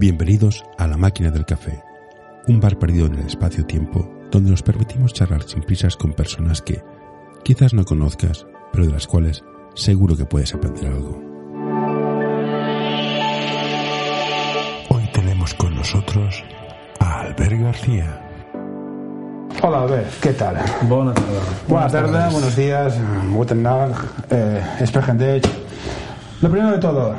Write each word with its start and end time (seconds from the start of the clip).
Bienvenidos 0.00 0.64
a 0.78 0.86
La 0.86 0.96
Máquina 0.96 1.30
del 1.30 1.44
Café, 1.44 1.84
un 2.48 2.58
bar 2.58 2.78
perdido 2.78 3.04
en 3.04 3.16
el 3.16 3.26
espacio-tiempo 3.26 4.10
donde 4.30 4.50
nos 4.50 4.62
permitimos 4.62 5.12
charlar 5.12 5.42
sin 5.42 5.60
prisas 5.60 5.94
con 5.94 6.14
personas 6.14 6.62
que 6.62 6.82
quizás 7.44 7.74
no 7.74 7.84
conozcas, 7.84 8.46
pero 8.72 8.86
de 8.86 8.92
las 8.92 9.06
cuales 9.06 9.44
seguro 9.74 10.16
que 10.16 10.24
puedes 10.24 10.54
aprender 10.54 10.86
algo. 10.86 11.22
Hoy 14.88 15.06
tenemos 15.12 15.52
con 15.52 15.74
nosotros 15.74 16.44
a 16.98 17.20
Albert 17.20 17.60
García. 17.60 18.22
Hola, 19.62 19.82
Albert, 19.82 20.20
¿qué 20.22 20.32
tal? 20.32 20.56
Buenas 20.88 21.14
tardes. 21.14 21.42
Buenas 21.68 21.92
tardes, 21.92 22.32
buenos 22.32 22.56
días, 22.56 22.98
guten 23.34 23.62
Tag, 23.62 23.92
eh. 24.30 25.42
Lo 26.40 26.50
primero 26.50 26.72
de 26.72 26.78
todo, 26.78 27.14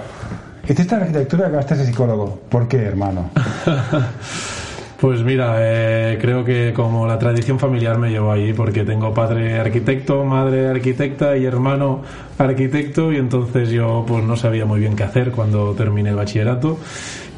hiciste 0.68 0.96
arquitectura 0.96 1.44
y 1.44 1.48
acabaste 1.48 1.76
de 1.76 1.86
psicólogo. 1.86 2.40
¿Por 2.50 2.68
qué, 2.68 2.78
hermano? 2.78 3.30
Pues 5.02 5.24
mira, 5.24 5.56
eh, 5.58 6.20
creo 6.22 6.46
que 6.46 6.74
como 6.76 7.08
la 7.08 7.18
tradición 7.18 7.58
familiar 7.58 7.98
me 7.98 8.12
llevó 8.12 8.32
ahí, 8.32 8.54
porque 8.54 8.84
tengo 8.84 9.16
padre 9.16 9.60
arquitecto, 9.60 10.24
madre 10.26 10.68
arquitecta 10.68 11.36
y 11.38 11.46
hermano 11.46 12.04
arquitecto, 12.38 13.12
y 13.12 13.16
entonces 13.16 13.72
yo 13.72 14.06
pues 14.08 14.24
no 14.24 14.38
sabía 14.38 14.66
muy 14.66 14.80
bien 14.80 14.96
qué 14.96 15.02
hacer 15.02 15.32
cuando 15.32 15.74
terminé 15.74 16.12
el 16.12 16.18
bachillerato 16.18 16.78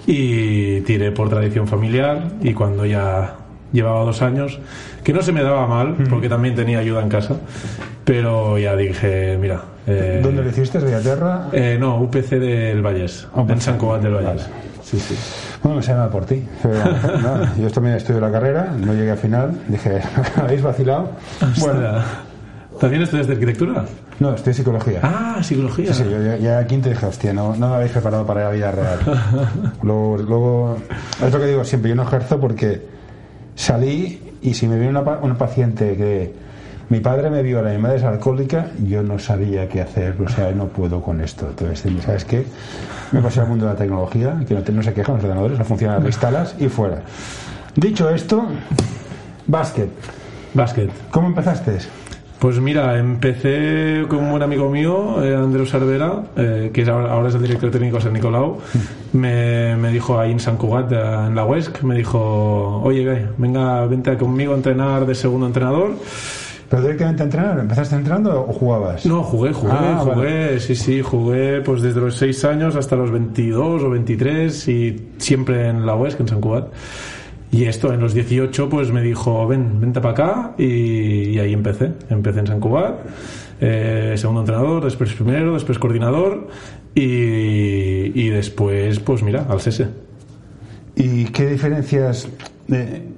y 0.06 0.82
tiré 0.82 1.14
por 1.14 1.30
tradición 1.30 1.66
familiar 1.70 2.34
y 2.42 2.54
cuando 2.54 2.86
ya 2.86 3.38
llevaba 3.72 4.04
dos 4.04 4.22
años, 4.22 4.60
que 5.06 5.14
no 5.14 5.22
se 5.22 5.32
me 5.32 5.42
daba 5.42 5.66
mal, 5.66 5.96
porque 6.10 6.28
también 6.28 6.56
tenía 6.56 6.80
ayuda 6.80 7.02
en 7.02 7.08
casa, 7.08 7.38
pero 8.04 8.58
ya 8.58 8.76
dije, 8.76 9.38
mira... 9.40 9.73
eh, 9.88 10.20
¿Dónde 10.24 10.44
lo 10.44 10.50
hiciste? 10.50 10.78
¿En 10.78 10.86
Bellaterra? 10.86 11.50
eh, 11.52 11.78
no, 11.80 12.00
UPC 12.02 12.30
del 12.32 12.82
Valles, 12.82 13.28
en 13.36 13.62
San 13.62 13.78
Cugat 13.78 14.02
del 14.02 14.14
Valles. 14.14 14.48
Vale. 14.50 14.64
Sí, 14.84 15.00
sí. 15.00 15.16
Bueno, 15.62 15.78
me 15.78 15.84
se 15.84 15.94
llama 15.94 16.10
por 16.10 16.26
ti. 16.26 16.44
Pero, 16.62 16.76
no, 17.22 17.56
yo 17.56 17.70
también 17.72 17.96
estudio 17.96 18.20
la 18.20 18.32
carrera, 18.32 18.74
no 18.78 18.94
llegué 18.94 19.12
al 19.12 19.18
final, 19.18 19.52
dije, 19.68 20.02
¿habéis 20.36 20.62
vacilado? 20.62 21.12
Bueno. 21.60 22.00
¿También 22.80 23.04
estudias 23.04 23.28
de 23.28 23.34
arquitectura? 23.34 23.86
no, 24.20 24.34
estoy 24.34 24.54
psicología. 24.54 25.00
Ah, 25.04 25.40
psicología. 25.42 25.94
Sí, 25.94 26.04
sí, 26.04 26.10
yo 26.10 26.38
ya, 26.38 26.60
aquí 26.60 26.78
te 26.78 26.90
dije, 26.90 27.06
hostia, 27.06 27.34
no, 27.34 27.56
no 27.56 27.70
me 27.70 27.76
habéis 27.76 27.92
preparado 27.92 28.26
para 28.26 28.46
la 28.46 28.50
vida 28.50 28.72
real. 28.72 29.00
luego, 29.84 30.18
luego, 30.18 30.78
es 31.26 31.32
lo 31.32 31.40
que 31.40 31.46
digo 31.46 31.64
siempre, 31.64 31.90
yo 31.90 31.96
no 31.96 32.04
ejerzo 32.04 32.40
porque 32.40 32.82
salí 33.56 34.34
y 34.42 34.54
si 34.54 34.68
me 34.68 34.76
viene 34.78 34.90
una, 35.00 35.02
una 35.02 35.38
paciente 35.38 35.96
que 35.96 36.34
mi 36.90 37.00
padre 37.00 37.30
me 37.30 37.42
viola, 37.44 37.72
mi 37.72 37.78
madre 37.78 37.98
es 37.98 38.04
alcohólica, 38.04 38.68
yo 38.86 39.02
no 39.04 39.18
sabía 39.20 39.68
qué 39.70 39.82
hacer, 39.82 40.16
o 40.24 40.30
sea, 40.30 40.52
no 40.52 40.68
puedo 40.68 41.02
con 41.02 41.22
esto. 41.22 41.48
Entonces, 41.50 41.92
¿sabes 42.04 42.26
qué? 42.26 42.46
Me 43.12 43.22
pasé 43.22 43.40
al 43.42 43.48
mundo 43.48 43.66
de 43.66 43.72
la 43.74 43.78
tecnología, 43.78 44.36
que 44.48 44.54
no, 44.54 44.62
te- 44.62 44.72
no 44.72 44.84
se 44.84 44.94
quejan 44.94 45.16
los 45.16 45.24
ordenadores, 45.24 45.58
no 45.58 45.66
funcionan, 45.66 46.02
lo 46.02 46.08
instalas 46.08 46.56
y 46.60 46.68
fuera. 46.68 47.02
Dicho 47.76 48.10
esto, 48.10 48.46
básquet. 49.48 49.90
Básquet. 50.54 50.90
¿Cómo 51.10 51.28
empezaste? 51.28 51.78
Pues 52.38 52.60
mira, 52.60 53.00
empecé 53.00 54.04
con 54.10 54.20
un 54.20 54.32
buen 54.32 54.44
amigo 54.44 54.70
mío, 54.70 55.24
eh, 55.24 55.34
Andreu 55.36 55.66
Cervera, 55.66 56.24
eh, 56.36 56.72
que 56.74 56.82
es 56.82 56.90
ahora, 56.90 57.14
ahora 57.14 57.30
es 57.30 57.36
el 57.36 57.42
director 57.42 57.72
técnico 57.72 57.96
de 57.98 58.04
San 58.04 58.14
Nicolau. 58.14 58.58
Me, 59.14 59.78
me 59.78 59.90
dijo 59.90 60.20
ahí 60.20 60.32
en 60.32 60.42
San 60.42 60.58
Cugat, 60.58 60.92
eh, 60.92 60.96
en 61.28 61.36
la 61.36 61.46
UESC, 61.46 61.82
me 61.84 61.96
dijo, 61.96 62.82
oye, 62.84 63.06
ve, 63.06 63.28
venga, 63.38 63.86
vente 63.86 64.18
conmigo 64.18 64.52
a 64.54 64.58
entrenar 64.58 65.06
de 65.06 65.16
segundo 65.16 65.48
entrenador. 65.48 65.92
¿Pero 66.74 66.82
directamente 66.86 67.22
a 67.22 67.26
entrenar? 67.26 67.60
¿Empezaste 67.60 67.96
entrenando 67.96 68.48
o 68.50 68.52
jugabas? 68.52 69.06
No, 69.06 69.22
jugué, 69.22 69.54
jugué, 69.54 69.74
Ah, 69.76 70.00
jugué, 70.04 70.16
vale. 70.46 70.60
sí, 70.60 70.76
sí, 70.76 71.02
jugué 71.04 71.62
pues 71.62 71.84
desde 71.84 72.02
los 72.02 72.16
6 72.16 72.46
años 72.46 72.76
hasta 72.76 72.96
los 72.96 73.12
22 73.12 73.84
o 73.84 73.90
23 73.92 74.68
y 74.70 75.10
siempre 75.20 75.68
en 75.68 75.86
la 75.86 75.96
UESC, 75.96 76.22
en 76.22 76.28
San 76.30 76.42
Cugat. 76.42 76.70
Y 77.52 77.66
esto, 77.66 77.94
en 77.94 78.00
los 78.00 78.16
18, 78.16 78.70
pues 78.70 78.92
me 78.92 79.04
dijo, 79.04 79.46
ven, 79.48 79.80
vente 79.80 80.02
para 80.02 80.14
acá 80.14 80.56
y, 80.58 80.66
y 81.36 81.38
ahí 81.38 81.54
empecé. 81.54 81.92
Empecé 82.10 82.40
en 82.40 82.48
San 82.48 82.60
Cugat, 82.60 82.96
eh, 83.62 84.14
segundo 84.18 84.42
entrenador, 84.42 84.84
después 84.84 85.14
primero, 85.14 85.54
después 85.54 85.78
coordinador 85.78 86.48
y, 86.96 87.02
y 88.20 88.30
después, 88.30 89.00
pues 89.00 89.22
mira, 89.22 89.46
al 89.48 89.62
CESE. 89.62 89.90
¿Y 90.96 91.26
qué 91.26 91.46
diferencias? 91.52 92.28
eh, 92.72 93.10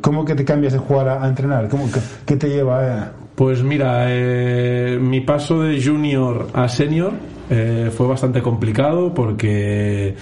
¿Cómo 0.00 0.24
que 0.24 0.34
te 0.34 0.44
cambias 0.44 0.72
de 0.72 0.78
jugar 0.78 1.08
a, 1.08 1.24
a 1.24 1.28
entrenar? 1.28 1.68
¿Cómo, 1.68 1.90
que- 1.90 2.00
¿Qué 2.26 2.36
te 2.36 2.48
lleva 2.48 3.02
a.? 3.02 3.12
Pues 3.34 3.62
mira, 3.64 4.04
eh, 4.08 4.96
mi 5.00 5.20
paso 5.20 5.60
de 5.62 5.82
junior 5.82 6.48
a 6.54 6.68
senior 6.68 7.12
eh, 7.50 7.90
fue 7.94 8.06
bastante 8.06 8.40
complicado 8.40 9.12
porque 9.12 10.14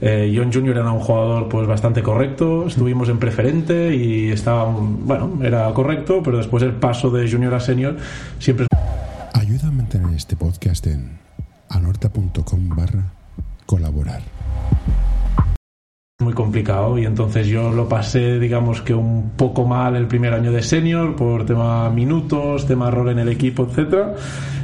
eh, 0.00 0.30
yo 0.32 0.42
en 0.42 0.50
junior 0.52 0.78
era 0.78 0.90
un 0.90 1.00
jugador 1.00 1.48
pues 1.50 1.66
bastante 1.66 2.02
correcto, 2.02 2.66
estuvimos 2.66 3.10
en 3.10 3.18
preferente 3.18 3.94
y 3.94 4.30
estaba, 4.30 4.64
bueno, 4.74 5.38
era 5.42 5.70
correcto, 5.74 6.22
pero 6.24 6.38
después 6.38 6.62
el 6.62 6.72
paso 6.72 7.10
de 7.10 7.30
junior 7.30 7.52
a 7.54 7.60
senior 7.60 7.96
siempre 8.38 8.66
Ayuda 9.34 9.68
a 9.68 9.70
mantener 9.70 10.14
este 10.16 10.34
podcast 10.36 10.86
en 10.86 11.18
anorta.com 11.68 12.68
barra 12.70 13.12
colaborar. 13.66 14.22
Muy 16.20 16.32
complicado 16.32 16.96
y 16.96 17.06
entonces 17.06 17.48
yo 17.48 17.72
lo 17.72 17.88
pasé 17.88 18.38
digamos 18.38 18.80
que 18.82 18.94
un 18.94 19.32
poco 19.36 19.64
mal 19.66 19.96
el 19.96 20.06
primer 20.06 20.32
año 20.32 20.52
de 20.52 20.62
senior 20.62 21.16
por 21.16 21.44
tema 21.44 21.90
minutos, 21.90 22.68
tema 22.68 22.88
rol 22.88 23.08
en 23.08 23.18
el 23.18 23.28
equipo, 23.28 23.64
etcétera. 23.64 24.14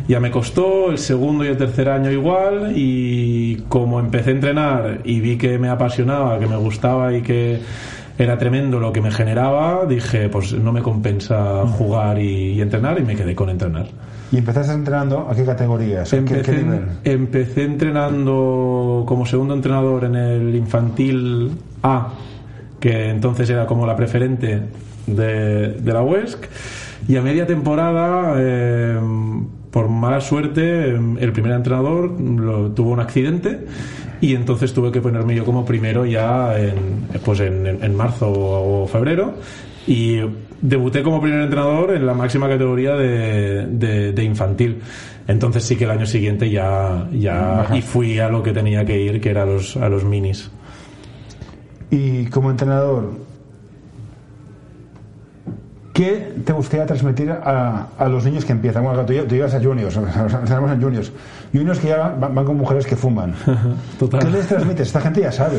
Ya 0.06 0.20
me 0.20 0.30
costó 0.30 0.92
el 0.92 0.98
segundo 0.98 1.44
y 1.44 1.48
el 1.48 1.56
tercer 1.56 1.88
año 1.88 2.08
igual 2.12 2.72
y 2.76 3.64
como 3.68 3.98
empecé 3.98 4.30
a 4.30 4.34
entrenar 4.34 5.00
y 5.02 5.18
vi 5.18 5.38
que 5.38 5.58
me 5.58 5.68
apasionaba, 5.68 6.38
que 6.38 6.46
me 6.46 6.56
gustaba 6.56 7.12
y 7.16 7.22
que 7.22 7.60
era 8.16 8.38
tremendo 8.38 8.78
lo 8.78 8.92
que 8.92 9.00
me 9.00 9.10
generaba, 9.10 9.86
dije 9.86 10.28
pues 10.28 10.52
no 10.52 10.70
me 10.70 10.82
compensa 10.82 11.66
jugar 11.66 12.20
y, 12.20 12.52
y 12.52 12.60
entrenar 12.60 13.00
y 13.00 13.02
me 13.02 13.16
quedé 13.16 13.34
con 13.34 13.50
entrenar. 13.50 13.88
¿Y 14.32 14.36
empezaste 14.38 14.72
entrenando 14.72 15.28
a 15.28 15.34
qué 15.34 15.44
categorías? 15.44 16.08
¿Qué, 16.10 16.16
Empecé, 16.18 16.42
qué 16.42 16.62
nivel? 16.62 16.80
empecé 17.04 17.64
entrenando 17.64 19.04
como 19.06 19.26
segundo 19.26 19.54
entrenador 19.54 20.04
en 20.04 20.14
el 20.14 20.54
infantil 20.54 21.50
A, 21.82 22.10
que 22.78 23.08
entonces 23.10 23.50
era 23.50 23.66
como 23.66 23.86
la 23.86 23.96
preferente 23.96 24.60
de, 25.06 25.68
de 25.72 25.92
la 25.92 26.02
UESC, 26.02 26.44
y 27.08 27.16
a 27.16 27.22
media 27.22 27.46
temporada, 27.46 28.34
eh, 28.38 28.98
por 29.70 29.88
mala 29.88 30.20
suerte, 30.20 30.90
el 30.90 31.32
primer 31.32 31.52
entrenador 31.52 32.20
lo- 32.20 32.70
tuvo 32.70 32.90
un 32.90 33.00
accidente 33.00 33.66
y 34.20 34.34
entonces 34.34 34.72
tuve 34.72 34.92
que 34.92 35.00
ponerme 35.00 35.34
yo 35.34 35.44
como 35.44 35.64
primero 35.64 36.04
ya 36.06 36.58
en, 36.58 36.74
pues 37.24 37.40
en, 37.40 37.94
marzo 37.96 38.28
o, 38.30 38.82
o 38.82 38.86
febrero 38.86 39.34
y 39.86 40.18
debuté 40.62 41.02
como 41.02 41.20
primer 41.20 41.40
entrenador 41.40 41.94
en 41.94 42.06
la 42.06 42.14
máxima 42.14 42.48
categoría 42.48 42.94
de, 42.94 43.66
de- 43.66 44.12
de 44.12 44.24
infantil. 44.24 44.80
Entonces 45.26 45.64
sí 45.64 45.76
que 45.76 45.84
el 45.84 45.90
año 45.90 46.06
siguiente 46.06 46.50
ya, 46.50 47.06
ya 47.12 47.60
Ajá. 47.60 47.76
y 47.76 47.82
fui 47.82 48.18
a 48.18 48.28
lo 48.28 48.42
que 48.42 48.52
tenía 48.52 48.84
que 48.84 49.00
ir, 49.00 49.20
que 49.20 49.30
era 49.30 49.42
a 49.42 49.46
los, 49.46 49.76
a 49.76 49.88
los 49.88 50.04
minis. 50.04 50.50
Y 51.90 52.26
como 52.26 52.50
entrenador, 52.50 53.10
¿qué 55.92 56.32
te 56.44 56.52
gustaría 56.52 56.86
transmitir 56.86 57.30
a, 57.30 57.88
a 57.98 58.08
los 58.08 58.24
niños 58.24 58.44
que 58.44 58.52
empiezan? 58.52 58.84
Bueno, 58.84 59.04
tú, 59.04 59.12
tú 59.12 59.34
llegas 59.34 59.54
a 59.54 59.60
juniors, 59.62 59.98
tenemos 60.46 60.70
en 60.72 60.82
juniors. 60.82 61.12
Juniors 61.52 61.78
que 61.78 61.88
ya 61.88 62.08
van, 62.08 62.34
van 62.34 62.44
con 62.44 62.56
mujeres 62.56 62.86
que 62.86 62.96
fuman. 62.96 63.34
Total. 63.98 64.20
¿Qué 64.20 64.30
les 64.30 64.46
transmites? 64.46 64.86
Esta 64.88 65.00
gente 65.00 65.20
ya 65.22 65.32
sabe. 65.32 65.58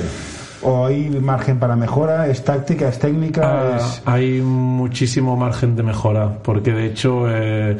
¿O 0.63 0.85
hay 0.85 1.09
margen 1.09 1.57
para 1.59 1.75
mejora? 1.75 2.27
¿Es 2.27 2.43
táctica? 2.43 2.89
¿Es 2.89 2.99
técnica? 2.99 3.41
Ah, 3.43 3.77
es... 3.77 4.01
Hay 4.05 4.41
muchísimo 4.41 5.35
margen 5.35 5.75
de 5.75 5.83
mejora, 5.83 6.29
porque 6.43 6.71
de 6.71 6.85
hecho 6.85 7.25
eh, 7.27 7.77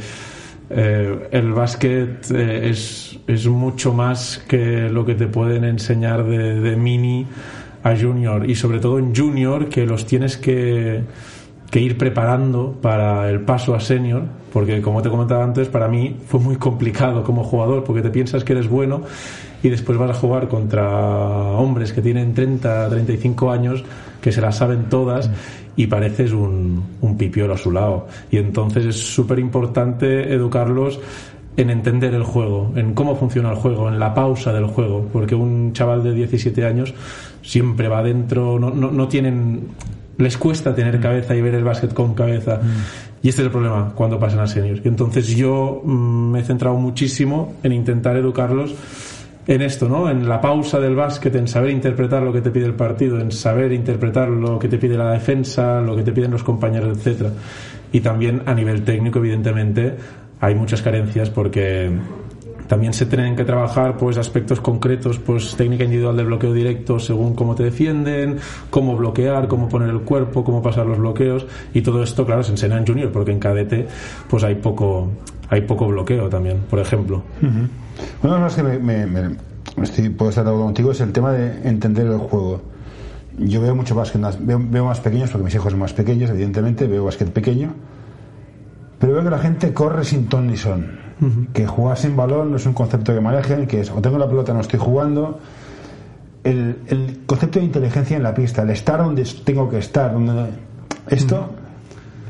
eh, 0.70 1.30
el 1.32 1.54
básquet 1.54 2.32
eh, 2.32 2.70
es, 2.70 3.20
es 3.28 3.48
mucho 3.48 3.94
más 3.94 4.44
que 4.48 4.90
lo 4.90 5.06
que 5.06 5.16
te 5.16 5.28
pueden 5.28 5.64
enseñar 5.64 6.24
de, 6.24 6.60
de 6.60 6.76
mini 6.76 7.28
a 7.84 7.96
junior, 7.96 8.50
y 8.50 8.56
sobre 8.56 8.80
todo 8.80 9.00
en 9.00 9.16
junior 9.16 9.70
que 9.70 9.86
los 9.86 10.06
tienes 10.06 10.38
que, 10.38 11.02
que 11.70 11.80
ir 11.80 11.98
preparando 11.98 12.78
para 12.82 13.30
el 13.30 13.42
paso 13.42 13.74
a 13.76 13.80
senior, 13.80 14.24
porque 14.52 14.82
como 14.82 15.02
te 15.02 15.10
comentaba 15.10 15.44
antes, 15.44 15.68
para 15.68 15.88
mí 15.88 16.18
fue 16.28 16.40
muy 16.40 16.58
complicado 16.58 17.24
como 17.24 17.44
jugador, 17.44 17.84
porque 17.84 18.02
te 18.02 18.10
piensas 18.10 18.44
que 18.44 18.54
eres 18.54 18.68
bueno 18.68 19.02
y 19.64 19.70
después 19.70 19.98
vas 19.98 20.12
a 20.12 20.14
jugar 20.14 20.48
contra 20.48 20.88
hombres 20.88 21.94
que 21.94 22.02
tienen 22.02 22.34
30, 22.34 22.90
35 22.90 23.52
años, 23.52 23.84
que 24.22 24.32
se 24.32 24.42
las 24.42 24.58
saben 24.58 24.86
todas 24.90 25.30
y 25.76 25.88
pareces 25.88 26.32
un, 26.32 26.84
un 27.02 27.18
pipiolo 27.18 27.54
a 27.54 27.58
su 27.58 27.72
lado. 27.72 28.08
Y 28.30 28.38
entonces 28.38 28.86
es 28.86 28.96
súper 28.96 29.40
importante 29.40 30.34
educarlos 30.34 31.00
en 31.58 31.70
entender 31.70 32.14
el 32.14 32.24
juego, 32.24 32.72
en 32.76 32.94
cómo 32.94 33.16
funciona 33.16 33.52
el 33.52 33.58
juego, 33.58 33.90
en 33.90 34.00
la 34.00 34.14
pausa 34.14 34.54
del 34.54 34.66
juego, 34.68 35.08
porque 35.12 35.36
un 35.36 35.74
chaval 35.74 36.04
de 36.04 36.14
17 36.14 36.66
años 36.66 36.94
siempre 37.42 37.88
va 37.88 38.00
adentro, 38.00 38.58
no, 38.58 38.72
no, 38.72 38.90
no 38.92 39.08
tienen 39.08 39.68
les 40.22 40.38
cuesta 40.38 40.74
tener 40.74 41.00
cabeza 41.00 41.36
y 41.36 41.42
ver 41.42 41.56
el 41.56 41.64
básquet 41.64 41.94
con 41.94 42.14
cabeza. 42.14 42.60
Y 43.24 43.30
este 43.30 43.42
es 43.42 43.46
el 43.48 43.52
problema 43.52 43.92
cuando 43.96 44.20
pasan 44.20 44.40
a 44.40 44.48
senior. 44.48 44.80
Y 44.84 44.88
entonces 44.88 45.28
yo 45.28 45.82
mm, 45.84 46.32
me 46.32 46.40
he 46.40 46.44
centrado 46.44 46.76
muchísimo 46.78 47.54
en 47.64 47.74
intentar 47.74 48.16
educarlos 48.18 48.74
en 49.56 49.62
esto, 49.62 49.90
¿no? 49.90 50.10
En 50.10 50.30
la 50.30 50.40
pausa 50.40 50.80
del 50.80 50.96
básquet, 50.96 51.36
en 51.36 51.48
saber 51.48 51.72
interpretar 51.72 52.24
lo 52.24 52.32
que 52.32 52.40
te 52.40 52.52
pide 52.52 52.66
el 52.66 52.74
partido, 52.74 53.20
en 53.20 53.32
saber 53.32 53.74
interpretar 53.74 54.30
lo 54.30 54.58
que 54.58 54.70
te 54.70 54.78
pide 54.78 54.98
la 54.98 55.12
defensa, 55.12 55.82
lo 55.82 55.96
que 55.96 56.04
te 56.04 56.14
piden 56.14 56.32
los 56.32 56.44
compañeros, 56.44 56.98
etcétera. 56.98 57.32
Y 57.92 58.00
también 58.00 58.44
a 58.46 58.54
nivel 58.54 58.84
técnico, 58.84 59.20
evidentemente, 59.20 59.94
hay 60.40 60.56
muchas 60.56 60.82
carencias 60.82 61.30
porque 61.30 61.92
también 62.68 62.94
se 62.94 63.06
tienen 63.06 63.36
que 63.36 63.44
trabajar 63.44 63.98
pues 63.98 64.16
aspectos 64.18 64.62
concretos, 64.62 65.20
pues 65.20 65.54
técnica 65.58 65.84
individual 65.84 66.16
de 66.16 66.24
bloqueo 66.24 66.54
directo 66.54 67.00
según 67.00 67.36
cómo 67.36 67.54
te 67.54 67.64
defienden, 67.64 68.38
cómo 68.70 68.96
bloquear, 68.96 69.50
cómo 69.50 69.68
poner 69.68 69.90
el 69.90 70.00
cuerpo, 70.00 70.46
cómo 70.46 70.62
pasar 70.62 70.86
los 70.86 70.98
bloqueos 70.98 71.46
y 71.74 71.82
todo 71.82 72.02
esto, 72.02 72.26
claro, 72.26 72.44
se 72.44 72.52
enseña 72.52 72.78
en 72.78 72.88
junior 72.88 73.12
porque 73.12 73.32
en 73.32 73.40
cadete 73.40 73.86
pues 74.30 74.46
hay 74.46 74.56
poco 74.56 75.12
hay 75.50 75.64
poco 75.64 75.88
bloqueo 75.88 76.30
también, 76.30 76.60
por 76.70 76.80
ejemplo. 76.80 77.24
Una 78.24 78.36
de 78.36 78.40
las 78.42 78.56
que 78.56 78.64
me, 78.64 78.80
me, 78.80 79.06
me 79.08 79.36
estoy, 79.84 80.10
puedo 80.10 80.30
estar 80.30 80.44
de 80.44 80.50
acuerdo 80.50 80.66
contigo 80.66 80.92
es 80.92 81.02
el 81.02 81.12
tema 81.12 81.32
de 81.32 81.68
entender 81.68 82.08
el 82.08 82.18
juego. 82.18 82.62
Yo 83.38 83.62
veo 83.62 83.76
mucho 83.76 83.96
básquet, 83.96 84.22
veo, 84.42 84.62
veo 84.62 84.86
más 84.86 85.00
pequeños, 85.00 85.30
porque 85.32 85.46
mis 85.46 85.56
hijos 85.56 85.72
son 85.72 85.80
más 85.80 85.94
pequeños, 85.94 86.30
evidentemente, 86.30 86.86
veo 86.88 87.06
básquet 87.06 87.30
pequeño, 87.32 87.74
pero 89.00 89.14
veo 89.14 89.24
que 89.24 89.30
la 89.30 89.40
gente 89.40 89.74
corre 89.74 90.04
sin 90.04 90.28
ton 90.28 90.48
ni 90.48 90.58
son. 90.58 91.00
Que 91.54 91.68
jugar 91.68 91.98
sin 92.00 92.16
balón 92.18 92.50
no 92.50 92.58
es 92.58 92.66
un 92.66 92.74
concepto 92.74 93.14
que 93.14 93.22
manejen, 93.22 93.68
que 93.68 93.82
es 93.82 93.92
o 93.92 94.02
tengo 94.02 94.18
la 94.18 94.28
pelota, 94.28 94.54
no 94.54 94.62
estoy 94.62 94.80
jugando. 94.80 95.40
El, 96.44 96.80
el 96.88 97.20
concepto 97.28 97.60
de 97.60 97.66
inteligencia 97.66 98.18
en 98.18 98.24
la 98.24 98.34
pista, 98.34 98.64
el 98.64 98.72
estar 98.72 98.98
donde 99.04 99.24
tengo 99.44 99.70
que 99.70 99.78
estar. 99.78 100.14
Donde... 100.14 100.50
Esto 101.08 101.52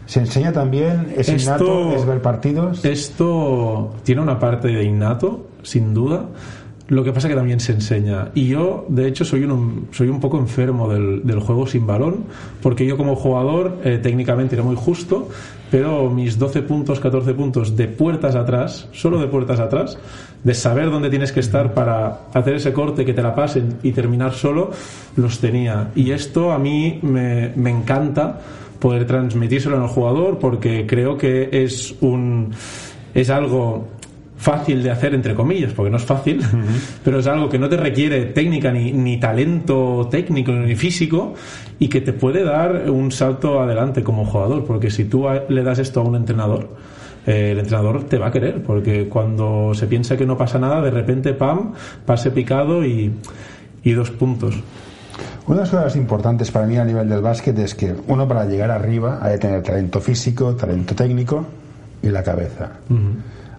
se 0.05 0.19
enseña 0.19 0.51
también, 0.51 1.13
es 1.15 1.29
Esto- 1.29 1.53
innato, 1.53 1.91
es 1.95 2.05
ver 2.05 2.21
partidos. 2.21 2.83
Esto 2.83 3.95
tiene 4.03 4.21
una 4.21 4.37
parte 4.39 4.67
de 4.67 4.83
innato, 4.83 5.47
sin 5.63 5.93
duda. 5.93 6.25
Lo 6.87 7.05
que 7.05 7.13
pasa 7.13 7.29
que 7.29 7.35
también 7.35 7.61
se 7.61 7.71
enseña. 7.71 8.31
Y 8.35 8.47
yo, 8.47 8.85
de 8.89 9.07
hecho, 9.07 9.23
soy 9.23 9.45
un, 9.45 9.87
soy 9.91 10.09
un 10.09 10.19
poco 10.19 10.37
enfermo 10.37 10.91
del, 10.91 11.25
del 11.25 11.39
juego 11.39 11.65
sin 11.65 11.87
balón, 11.87 12.25
porque 12.61 12.85
yo 12.85 12.97
como 12.97 13.15
jugador 13.15 13.79
eh, 13.85 13.97
técnicamente 14.03 14.55
era 14.55 14.63
muy 14.63 14.75
justo, 14.75 15.29
pero 15.71 16.09
mis 16.09 16.37
12 16.37 16.63
puntos, 16.63 16.99
14 16.99 17.33
puntos 17.33 17.77
de 17.77 17.87
puertas 17.87 18.35
atrás, 18.35 18.89
solo 18.91 19.19
de 19.19 19.27
puertas 19.27 19.61
atrás, 19.61 19.97
de 20.43 20.53
saber 20.53 20.91
dónde 20.91 21.09
tienes 21.09 21.31
que 21.31 21.39
estar 21.39 21.73
para 21.73 22.23
hacer 22.33 22.55
ese 22.55 22.73
corte, 22.73 23.05
que 23.05 23.13
te 23.13 23.21
la 23.21 23.33
pasen 23.33 23.77
y 23.83 23.93
terminar 23.93 24.33
solo, 24.33 24.71
los 25.15 25.39
tenía. 25.39 25.91
Y 25.95 26.11
esto 26.11 26.51
a 26.51 26.59
mí 26.59 26.99
me, 27.03 27.53
me 27.55 27.69
encanta 27.69 28.41
poder 28.79 29.05
transmitírselo 29.05 29.81
al 29.81 29.87
jugador 29.87 30.39
porque 30.39 30.85
creo 30.85 31.17
que 31.17 31.47
es 31.53 31.95
un 32.01 32.51
es 33.13 33.29
algo 33.29 33.87
fácil 34.41 34.81
de 34.81 34.89
hacer 34.89 35.13
entre 35.13 35.35
comillas 35.35 35.71
porque 35.73 35.91
no 35.91 35.97
es 35.97 36.03
fácil 36.03 36.41
pero 37.03 37.19
es 37.19 37.27
algo 37.27 37.47
que 37.47 37.59
no 37.59 37.69
te 37.69 37.77
requiere 37.77 38.25
técnica 38.25 38.71
ni, 38.71 38.91
ni 38.91 39.19
talento 39.19 40.07
técnico 40.09 40.51
ni 40.51 40.75
físico 40.75 41.35
y 41.77 41.87
que 41.87 42.01
te 42.01 42.11
puede 42.11 42.43
dar 42.43 42.89
un 42.89 43.11
salto 43.11 43.61
adelante 43.61 44.01
como 44.03 44.25
jugador 44.25 44.65
porque 44.65 44.89
si 44.89 45.05
tú 45.05 45.27
le 45.47 45.63
das 45.63 45.77
esto 45.77 46.01
a 46.01 46.03
un 46.03 46.15
entrenador 46.15 46.69
eh, 47.27 47.51
el 47.51 47.59
entrenador 47.59 48.05
te 48.05 48.17
va 48.17 48.27
a 48.27 48.31
querer 48.31 48.63
porque 48.63 49.07
cuando 49.07 49.73
se 49.75 49.85
piensa 49.85 50.17
que 50.17 50.25
no 50.25 50.35
pasa 50.35 50.57
nada 50.57 50.81
de 50.81 50.89
repente 50.89 51.33
pam 51.33 51.73
pase 52.03 52.31
picado 52.31 52.83
y, 52.83 53.13
y 53.83 53.91
dos 53.91 54.09
puntos. 54.09 54.55
Una 55.45 55.57
de 55.57 55.61
las 55.61 55.69
cosas 55.69 55.95
importantes 55.95 56.49
para 56.49 56.65
mí 56.65 56.77
a 56.77 56.85
nivel 56.85 57.09
del 57.09 57.21
básquet 57.21 57.57
es 57.59 57.75
que 57.75 57.93
uno 58.07 58.27
para 58.27 58.45
llegar 58.45 58.71
arriba 58.71 59.19
ha 59.21 59.29
de 59.29 59.37
tener 59.37 59.61
talento 59.61 59.99
físico, 59.99 60.55
talento 60.55 60.95
técnico 60.95 61.45
y 62.01 62.09
la 62.09 62.23
cabeza. 62.23 62.71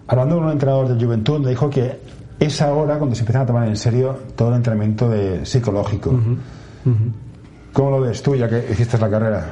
Hablando 0.07 0.35
con 0.35 0.45
un 0.45 0.51
entrenador 0.51 0.87
de 0.89 1.05
juventud, 1.05 1.39
me 1.39 1.49
dijo 1.49 1.69
que 1.69 1.99
es 2.39 2.61
ahora 2.61 2.97
cuando 2.97 3.15
se 3.15 3.21
empiezan 3.21 3.43
a 3.43 3.45
tomar 3.45 3.67
en 3.67 3.77
serio 3.77 4.17
todo 4.35 4.49
el 4.49 4.55
entrenamiento 4.55 5.09
de 5.09 5.45
psicológico. 5.45 6.13
¿Cómo 7.71 7.91
lo 7.91 8.01
ves 8.01 8.21
tú, 8.21 8.35
ya 8.35 8.49
que 8.49 8.65
hiciste 8.71 8.97
la 8.97 9.09
carrera? 9.09 9.45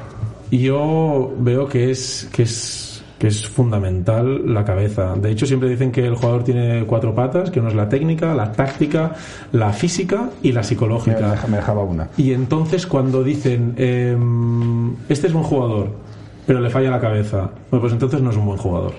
Yo 0.51 1.33
veo 1.39 1.67
que 1.67 1.91
es, 1.91 2.29
que 2.31 2.43
es 2.43 2.91
que 3.21 3.27
es 3.27 3.47
fundamental 3.47 4.51
la 4.51 4.65
cabeza. 4.65 5.13
De 5.13 5.29
hecho, 5.29 5.45
siempre 5.45 5.69
dicen 5.69 5.91
que 5.91 6.07
el 6.07 6.15
jugador 6.15 6.43
tiene 6.43 6.87
cuatro 6.87 7.13
patas, 7.13 7.51
que 7.51 7.59
uno 7.59 7.69
es 7.69 7.75
la 7.75 7.87
técnica, 7.87 8.33
la 8.33 8.51
táctica, 8.51 9.13
la 9.51 9.71
física 9.71 10.31
y 10.41 10.51
la 10.51 10.63
psicológica. 10.63 11.37
me 11.47 11.57
dejaba 11.57 11.83
una. 11.83 12.09
Y 12.17 12.33
entonces 12.33 12.87
cuando 12.87 13.23
dicen, 13.23 13.75
em, 13.77 14.95
este 15.07 15.27
es 15.27 15.35
un 15.35 15.43
jugador, 15.43 15.91
pero 16.47 16.59
le 16.61 16.71
falla 16.71 16.89
la 16.89 16.99
cabeza, 16.99 17.51
bueno, 17.69 17.81
pues 17.81 17.93
entonces 17.93 18.23
no 18.23 18.31
es 18.31 18.37
un 18.37 18.45
buen 18.47 18.57
jugador. 18.57 18.93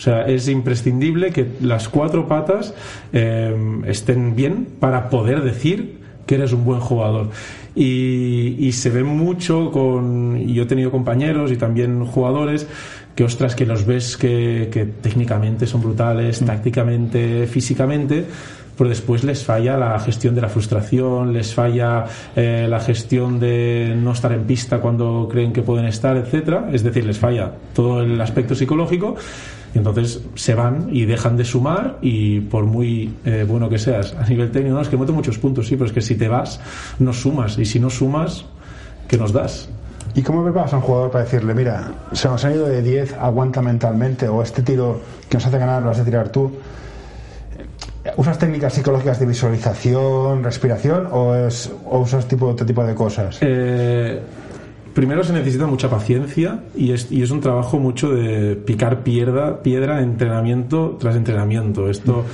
O 0.00 0.02
sea, 0.02 0.22
es 0.22 0.48
imprescindible 0.48 1.30
que 1.30 1.46
las 1.60 1.90
cuatro 1.90 2.26
patas 2.26 2.72
em, 3.12 3.84
estén 3.84 4.34
bien 4.34 4.66
para 4.80 5.10
poder 5.10 5.42
decir 5.42 5.98
que 6.24 6.36
eres 6.36 6.54
un 6.54 6.64
buen 6.64 6.80
jugador. 6.80 7.28
Y, 7.74 8.56
y 8.58 8.72
se 8.72 8.88
ve 8.88 9.04
mucho 9.04 9.70
con... 9.70 10.38
y 10.38 10.54
Yo 10.54 10.62
he 10.62 10.66
tenido 10.66 10.90
compañeros 10.90 11.52
y 11.52 11.56
también 11.56 12.06
jugadores 12.06 12.66
que, 13.14 13.24
ostras, 13.24 13.54
que 13.54 13.66
los 13.66 13.84
ves 13.84 14.16
que, 14.16 14.70
que 14.72 14.86
técnicamente 14.86 15.66
son 15.66 15.82
brutales, 15.82 16.40
tácticamente, 16.40 17.46
físicamente, 17.46 18.24
pero 18.78 18.88
después 18.88 19.22
les 19.22 19.44
falla 19.44 19.76
la 19.76 20.00
gestión 20.00 20.34
de 20.34 20.40
la 20.40 20.48
frustración, 20.48 21.34
les 21.34 21.52
falla 21.52 22.06
eh, 22.34 22.66
la 22.66 22.80
gestión 22.80 23.38
de 23.38 23.94
no 23.94 24.12
estar 24.12 24.32
en 24.32 24.44
pista 24.44 24.80
cuando 24.80 25.28
creen 25.30 25.52
que 25.52 25.60
pueden 25.60 25.84
estar, 25.84 26.16
etcétera. 26.16 26.70
Es 26.72 26.82
decir, 26.82 27.04
les 27.04 27.18
falla 27.18 27.52
todo 27.74 28.00
el 28.00 28.18
aspecto 28.18 28.54
psicológico. 28.54 29.16
Y 29.74 29.78
entonces 29.78 30.20
se 30.34 30.54
van 30.54 30.88
y 30.90 31.04
dejan 31.04 31.36
de 31.36 31.44
sumar 31.44 31.98
y 32.02 32.40
por 32.40 32.64
muy 32.64 33.14
eh, 33.24 33.44
bueno 33.46 33.68
que 33.68 33.78
seas 33.78 34.14
a 34.18 34.26
nivel 34.28 34.50
técnico, 34.50 34.74
no, 34.74 34.82
es 34.82 34.88
que 34.88 34.96
meto 34.96 35.12
muchos 35.12 35.38
puntos, 35.38 35.68
sí, 35.68 35.76
pero 35.76 35.86
es 35.86 35.92
que 35.92 36.00
si 36.00 36.16
te 36.16 36.28
vas, 36.28 36.60
no 36.98 37.12
sumas. 37.12 37.56
Y 37.58 37.64
si 37.64 37.78
no 37.78 37.88
sumas, 37.88 38.44
¿qué 39.06 39.16
nos 39.16 39.32
das? 39.32 39.68
¿Y 40.14 40.22
cómo 40.22 40.42
preparas 40.42 40.72
a 40.72 40.76
un 40.76 40.82
jugador 40.82 41.10
para 41.10 41.24
decirle, 41.24 41.54
mira, 41.54 41.92
se 42.12 42.28
nos 42.28 42.44
ha 42.44 42.52
ido 42.52 42.66
de 42.66 42.82
10, 42.82 43.14
aguanta 43.14 43.62
mentalmente, 43.62 44.28
o 44.28 44.42
este 44.42 44.62
tiro 44.62 45.00
que 45.28 45.36
nos 45.36 45.46
hace 45.46 45.58
ganar 45.58 45.82
lo 45.82 45.90
has 45.90 45.98
de 45.98 46.04
tirar 46.04 46.30
tú? 46.30 46.50
¿Usas 48.16 48.38
técnicas 48.38 48.72
psicológicas 48.72 49.20
de 49.20 49.26
visualización, 49.26 50.42
respiración, 50.42 51.06
o, 51.12 51.34
es, 51.34 51.70
o 51.86 51.98
usas 51.98 52.26
tipo, 52.26 52.46
otro 52.46 52.66
tipo 52.66 52.82
de 52.82 52.94
cosas? 52.94 53.38
Eh, 53.40 54.20
primero 54.94 55.24
se 55.24 55.32
necesita 55.32 55.66
mucha 55.66 55.88
paciencia 55.88 56.60
y 56.76 56.92
es, 56.92 57.10
y 57.10 57.22
es 57.22 57.30
un 57.30 57.40
trabajo 57.40 57.78
mucho 57.78 58.12
de 58.12 58.56
picar 58.56 59.02
piedra, 59.02 59.62
piedra 59.62 60.02
entrenamiento 60.02 60.96
tras 61.00 61.16
entrenamiento. 61.16 61.88
Esto 61.88 62.24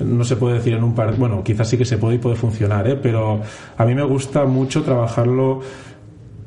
no 0.00 0.24
se 0.24 0.36
puede 0.36 0.56
decir 0.56 0.74
en 0.74 0.84
un 0.84 0.94
par, 0.94 1.16
bueno, 1.16 1.42
quizás 1.44 1.68
sí 1.68 1.78
que 1.78 1.84
se 1.84 1.98
puede 1.98 2.16
y 2.16 2.18
puede 2.18 2.36
funcionar, 2.36 2.88
¿eh? 2.88 2.98
pero 3.00 3.40
a 3.76 3.84
mí 3.84 3.94
me 3.94 4.02
gusta 4.02 4.44
mucho 4.44 4.82
trabajarlo 4.82 5.60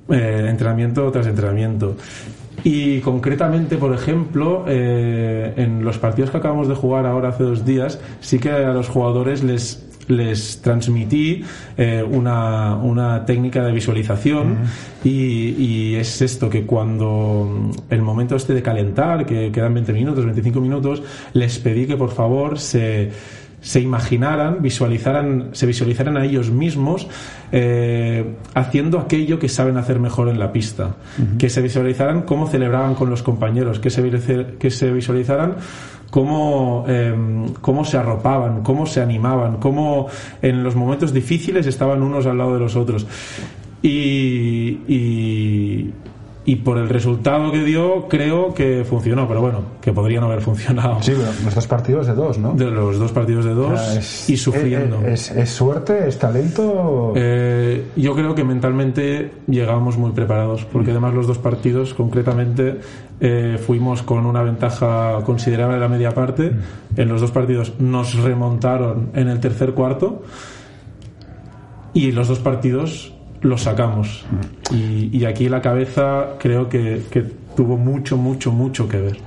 eh, 0.10 0.48
entrenamiento 0.50 1.10
tras 1.12 1.28
entrenamiento. 1.28 1.96
Y 2.64 3.00
concretamente, 3.02 3.78
por 3.78 3.94
ejemplo, 3.94 4.66
eh, 4.68 5.54
en 5.58 5.84
los 5.84 5.98
partidos 5.98 6.32
que 6.32 6.38
acabamos 6.38 6.68
de 6.68 6.76
jugar 6.76 7.06
ahora 7.06 7.30
hace 7.30 7.44
dos 7.44 7.66
días, 7.66 8.00
sí 8.22 8.40
que 8.40 8.50
a 8.50 8.74
los 8.74 8.88
jugadores 8.88 9.44
les, 9.44 9.86
les 10.08 10.62
transmití 10.62 11.44
eh, 11.78 12.04
una, 12.04 12.76
una 12.76 13.26
técnica 13.26 13.64
de 13.64 13.72
visualización 13.72 14.58
y, 15.04 15.50
y 15.58 15.96
es 15.96 16.22
esto, 16.22 16.50
que 16.50 16.66
cuando 16.66 17.72
mm, 17.74 17.94
el 17.94 18.02
momento 18.02 18.36
este 18.36 18.54
de 18.54 18.62
calentar, 18.62 19.26
que 19.26 19.52
quedan 19.52 19.74
20 19.74 19.94
minutos, 19.94 20.26
25 20.26 20.60
minutos, 20.62 21.04
les 21.34 21.60
pedí 21.60 21.86
que 21.86 21.98
por 21.98 22.12
favor 22.12 22.60
se 22.60 23.12
se 23.66 23.82
imaginaran, 23.82 24.62
visualizaran, 24.62 25.50
se 25.54 25.66
visualizaran 25.66 26.18
a 26.18 26.24
ellos 26.24 26.52
mismos 26.52 27.08
eh, 27.52 28.36
haciendo 28.54 29.00
aquello 29.00 29.40
que 29.40 29.50
saben 29.50 29.78
hacer 29.78 30.00
mejor 30.00 30.30
en 30.30 30.38
la 30.38 30.52
pista, 30.52 30.98
que 31.40 31.50
se 31.50 31.64
visualizaran 31.64 32.22
cómo 32.22 32.48
celebraban 32.48 32.94
con 32.94 33.10
los 33.10 33.24
compañeros, 33.24 33.80
que 33.80 33.90
se, 33.90 34.04
que 34.60 34.70
se 34.70 34.92
visualizaran 34.92 35.56
cómo, 36.16 36.86
eh, 36.88 37.14
cómo 37.60 37.84
se 37.84 37.98
arropaban, 37.98 38.64
cómo 38.64 38.86
se 38.86 39.02
animaban, 39.02 39.58
cómo 39.58 40.08
en 40.42 40.64
los 40.64 40.74
momentos 40.74 41.12
difíciles 41.12 41.68
estaban 41.68 42.02
unos 42.02 42.26
al 42.26 42.38
lado 42.38 42.54
de 42.54 42.60
los 42.62 42.78
otros. 42.78 43.06
Y, 43.82 44.80
y 46.48 46.58
por 46.58 46.78
el 46.78 46.90
resultado 46.90 47.52
que 47.52 47.64
dio, 47.64 48.08
creo 48.08 48.54
que 48.54 48.86
funcionó, 48.88 49.28
pero 49.28 49.42
bueno, 49.42 49.62
que 49.82 49.92
podría 49.92 50.20
no 50.20 50.28
haber 50.28 50.42
funcionado. 50.42 51.02
Sí, 51.02 51.14
pero 51.18 51.32
nuestros 51.42 51.66
partidos 51.66 52.06
de 52.06 52.14
dos, 52.14 52.38
¿no? 52.38 52.54
De 52.54 52.70
los 52.70 53.00
dos 53.00 53.12
partidos 53.12 53.46
de 53.46 53.56
dos 53.56 53.80
es- 53.98 54.30
y 54.30 54.38
sufriendo. 54.38 55.00
¿Es, 55.02 55.32
es- 55.32 55.38
es 55.38 55.50
suerte? 55.50 56.08
¿Es 56.08 56.20
talento? 56.20 57.14
Eh, 57.16 57.86
yo 57.96 58.14
creo 58.14 58.36
que 58.36 58.44
mentalmente 58.44 59.32
llegábamos 59.48 59.98
muy 59.98 60.12
preparados, 60.12 60.66
porque 60.66 60.92
además 60.92 61.16
los 61.16 61.26
dos 61.26 61.40
partidos, 61.40 61.96
concretamente, 61.96 62.80
eh, 63.22 63.58
fuimos 63.66 64.04
con 64.04 64.26
una 64.28 64.44
ventaja 64.44 65.18
considerable 65.26 65.76
en 65.76 65.82
la 65.82 65.88
media 65.90 66.14
parte. 66.14 66.52
En 66.96 67.10
los 67.10 67.22
dos 67.22 67.32
partidos 67.32 67.74
nos 67.80 68.14
remontaron 68.22 69.10
en 69.16 69.30
el 69.30 69.40
tercer 69.40 69.72
cuarto 69.74 70.22
y 71.94 72.12
los 72.12 72.28
dos 72.28 72.40
partidos 72.40 73.14
los 73.46 73.62
sacamos. 73.62 74.26
Y, 74.72 75.16
y 75.16 75.26
aquí 75.26 75.48
la 75.50 75.62
cabeza 75.62 76.36
creo 76.40 76.68
que, 76.68 77.04
que 77.10 77.24
tuvo 77.56 77.78
mucho, 77.78 78.18
mucho, 78.18 78.52
mucho 78.52 78.88
que 78.88 79.00
ver. 79.00 79.18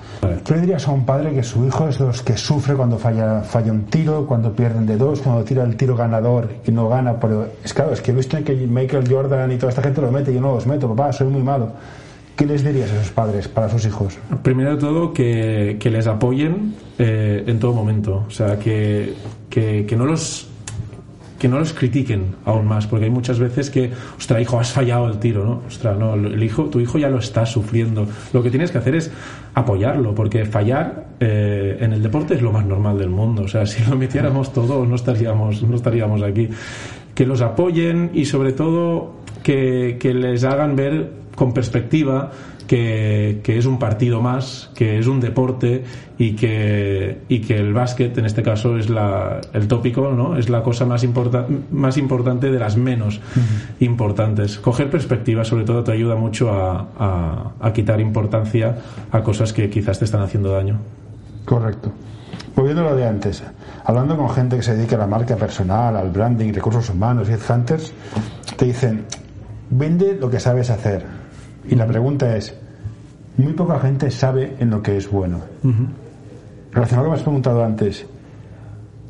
¿Qué 0.45 0.55
le 0.55 0.61
dirías 0.61 0.87
a 0.87 0.91
un 0.91 1.07
padre 1.07 1.33
que 1.33 1.43
su 1.43 1.65
hijo 1.65 1.89
es 1.89 1.99
de 1.99 2.07
los 2.07 2.23
que 2.23 2.37
sufre 2.37 2.75
cuando 2.75 2.99
falla, 2.99 3.41
falla 3.41 3.73
un 3.73 3.85
tiro, 3.87 4.27
cuando 4.27 4.53
pierden 4.53 4.87
de 4.87 4.97
dos, 4.97 5.21
cuando 5.21 5.45
tira 5.45 5.63
el 5.65 5.77
tiro 5.77 5.97
ganador 5.97 6.49
y 6.67 6.71
no 6.71 6.89
gana? 6.89 7.19
Pero 7.19 7.47
es 7.65 7.73
claro, 7.73 7.93
es 7.93 8.01
que 8.01 8.11
he 8.11 8.15
visto 8.15 8.43
que 8.45 8.55
Michael 8.55 9.05
Jordan 9.11 9.51
y 9.53 9.57
toda 9.57 9.71
esta 9.71 9.83
gente 9.83 10.01
lo 10.01 10.11
mete 10.11 10.35
yo 10.35 10.41
no 10.41 10.55
los 10.55 10.67
meto, 10.67 10.89
papá, 10.89 11.13
soy 11.13 11.29
muy 11.29 11.43
malo. 11.43 11.73
¿Qué 12.37 12.47
les 12.47 12.63
dirías 12.63 12.91
a 12.93 12.95
esos 12.95 13.11
padres 13.11 13.49
para 13.49 13.69
sus 13.69 13.85
hijos? 13.85 14.17
Primero 14.43 14.71
de 14.71 14.77
todo, 14.77 15.13
que, 15.13 15.77
que 15.81 15.91
les 15.91 16.07
apoyen 16.07 16.75
eh, 16.97 17.43
en 17.45 17.59
todo 17.59 17.73
momento. 17.73 18.25
O 18.29 18.31
sea, 18.31 18.57
que, 18.59 19.15
que, 19.51 19.85
que 19.87 19.97
no 19.97 20.07
los 20.07 20.49
que 21.39 21.49
no 21.49 21.59
los 21.59 21.73
critiquen 21.73 22.35
aún 22.45 22.67
más, 22.67 22.87
porque 22.87 23.05
hay 23.05 23.11
muchas 23.11 23.39
veces 23.39 23.71
que, 23.71 23.91
ostras, 24.17 24.43
hijo, 24.43 24.59
has 24.59 24.73
fallado 24.73 25.07
el 25.07 25.19
tiro, 25.19 25.45
¿no? 25.45 25.63
Ostras, 25.67 25.97
no, 25.97 26.15
el 26.15 26.43
hijo, 26.43 26.65
tu 26.65 26.81
hijo 26.81 26.99
ya 26.99 27.09
lo 27.09 27.19
está 27.19 27.47
sufriendo. 27.47 28.07
Lo 28.33 28.43
que 28.43 28.51
tienes 28.51 28.73
que 28.73 28.79
hacer 28.79 28.97
es 28.97 29.11
apoyarlo, 29.55 30.15
porque 30.15 30.45
fallar 30.45 31.07
eh, 31.21 31.79
en 31.81 31.93
el 31.93 32.03
deporte 32.03 32.35
es 32.35 32.43
lo 32.43 32.53
más 32.53 32.67
normal 32.67 32.99
del 32.99 33.11
mundo. 33.11 33.43
O 33.43 33.49
sea, 33.49 33.67
si 33.67 33.89
lo 33.89 33.97
metiéramos 33.97 34.53
todos, 34.53 34.87
no 34.87 34.97
estaríamos, 34.97 35.63
no 35.63 35.77
estaríamos 35.77 36.23
aquí. 36.23 36.49
Que 37.15 37.25
los 37.25 37.41
apoyen 37.41 38.11
y 38.15 38.25
sobre 38.25 38.53
todo 38.53 39.15
que, 39.43 39.97
que 40.01 40.15
les 40.15 40.43
hagan 40.45 40.75
ver 40.75 41.13
con 41.37 41.53
perspectiva 41.53 42.33
que, 42.69 43.41
que, 43.43 43.59
es 43.59 43.67
un 43.67 43.81
partido 43.81 44.23
más, 44.23 44.71
que 44.77 44.99
es 44.99 45.09
un 45.09 45.19
deporte 45.19 45.83
y 46.19 46.37
que, 46.37 47.23
y 47.29 47.41
que 47.41 47.57
el 47.57 47.73
básquet, 47.73 48.17
en 48.19 48.27
este 48.27 48.45
caso, 48.45 48.79
es 48.79 48.89
la, 48.89 49.41
el 49.53 49.67
tópico, 49.67 50.13
¿no? 50.13 50.37
es 50.37 50.49
la 50.49 50.63
cosa 50.63 50.85
más, 50.85 51.03
importa, 51.03 51.47
más 51.73 51.97
importante 51.97 52.53
de 52.53 52.59
las 52.61 52.77
menos 52.77 53.17
uh 53.17 53.21
-huh. 53.21 53.85
importantes. 53.87 54.59
Coger 54.59 54.91
perspectiva, 54.91 55.45
sobre 55.45 55.65
todo, 55.65 55.83
te 55.83 55.93
ayuda 55.93 56.15
mucho 56.15 56.53
a, 56.53 56.87
a, 56.99 57.53
a 57.59 57.73
quitar 57.73 58.01
importancia 58.01 58.77
a 59.11 59.23
cosas 59.23 59.53
que 59.53 59.69
quizás 59.69 59.99
te 59.99 60.05
están 60.05 60.21
haciendo 60.23 60.53
daño. 60.53 60.79
Correcto. 61.45 61.91
Volviendo 62.55 62.87
a 62.87 62.91
lo 62.91 62.97
de 62.97 63.07
antes, 63.07 63.43
hablando 63.85 64.17
con 64.17 64.29
gente 64.31 64.57
que 64.57 64.63
se 64.63 64.77
dedica 64.77 64.97
a 64.97 64.99
la 64.99 65.07
marca 65.07 65.37
personal, 65.37 65.97
al 65.97 66.11
branding, 66.11 66.53
recursos 66.53 66.91
humanos 66.91 67.29
y 67.29 67.33
headhunters, 67.33 67.93
te 68.57 68.67
dicen, 68.67 69.05
vende 69.71 70.19
lo 70.21 70.29
que 70.29 70.41
sabes 70.41 70.69
hacer. 70.69 71.18
Y 71.69 71.75
la 71.75 71.87
pregunta 71.87 72.37
es, 72.37 72.55
muy 73.37 73.53
poca 73.53 73.79
gente 73.79 74.11
sabe 74.11 74.55
en 74.59 74.71
lo 74.71 74.83
que 74.83 74.97
es 74.97 75.11
bueno. 75.11 75.41
Uh 75.63 75.69
-huh. 75.69 75.87
Relacionado 76.73 76.87
con 76.89 76.97
lo 76.97 77.03
que 77.05 77.11
me 77.11 77.15
has 77.15 77.23
preguntado 77.23 77.65
antes, 77.65 78.07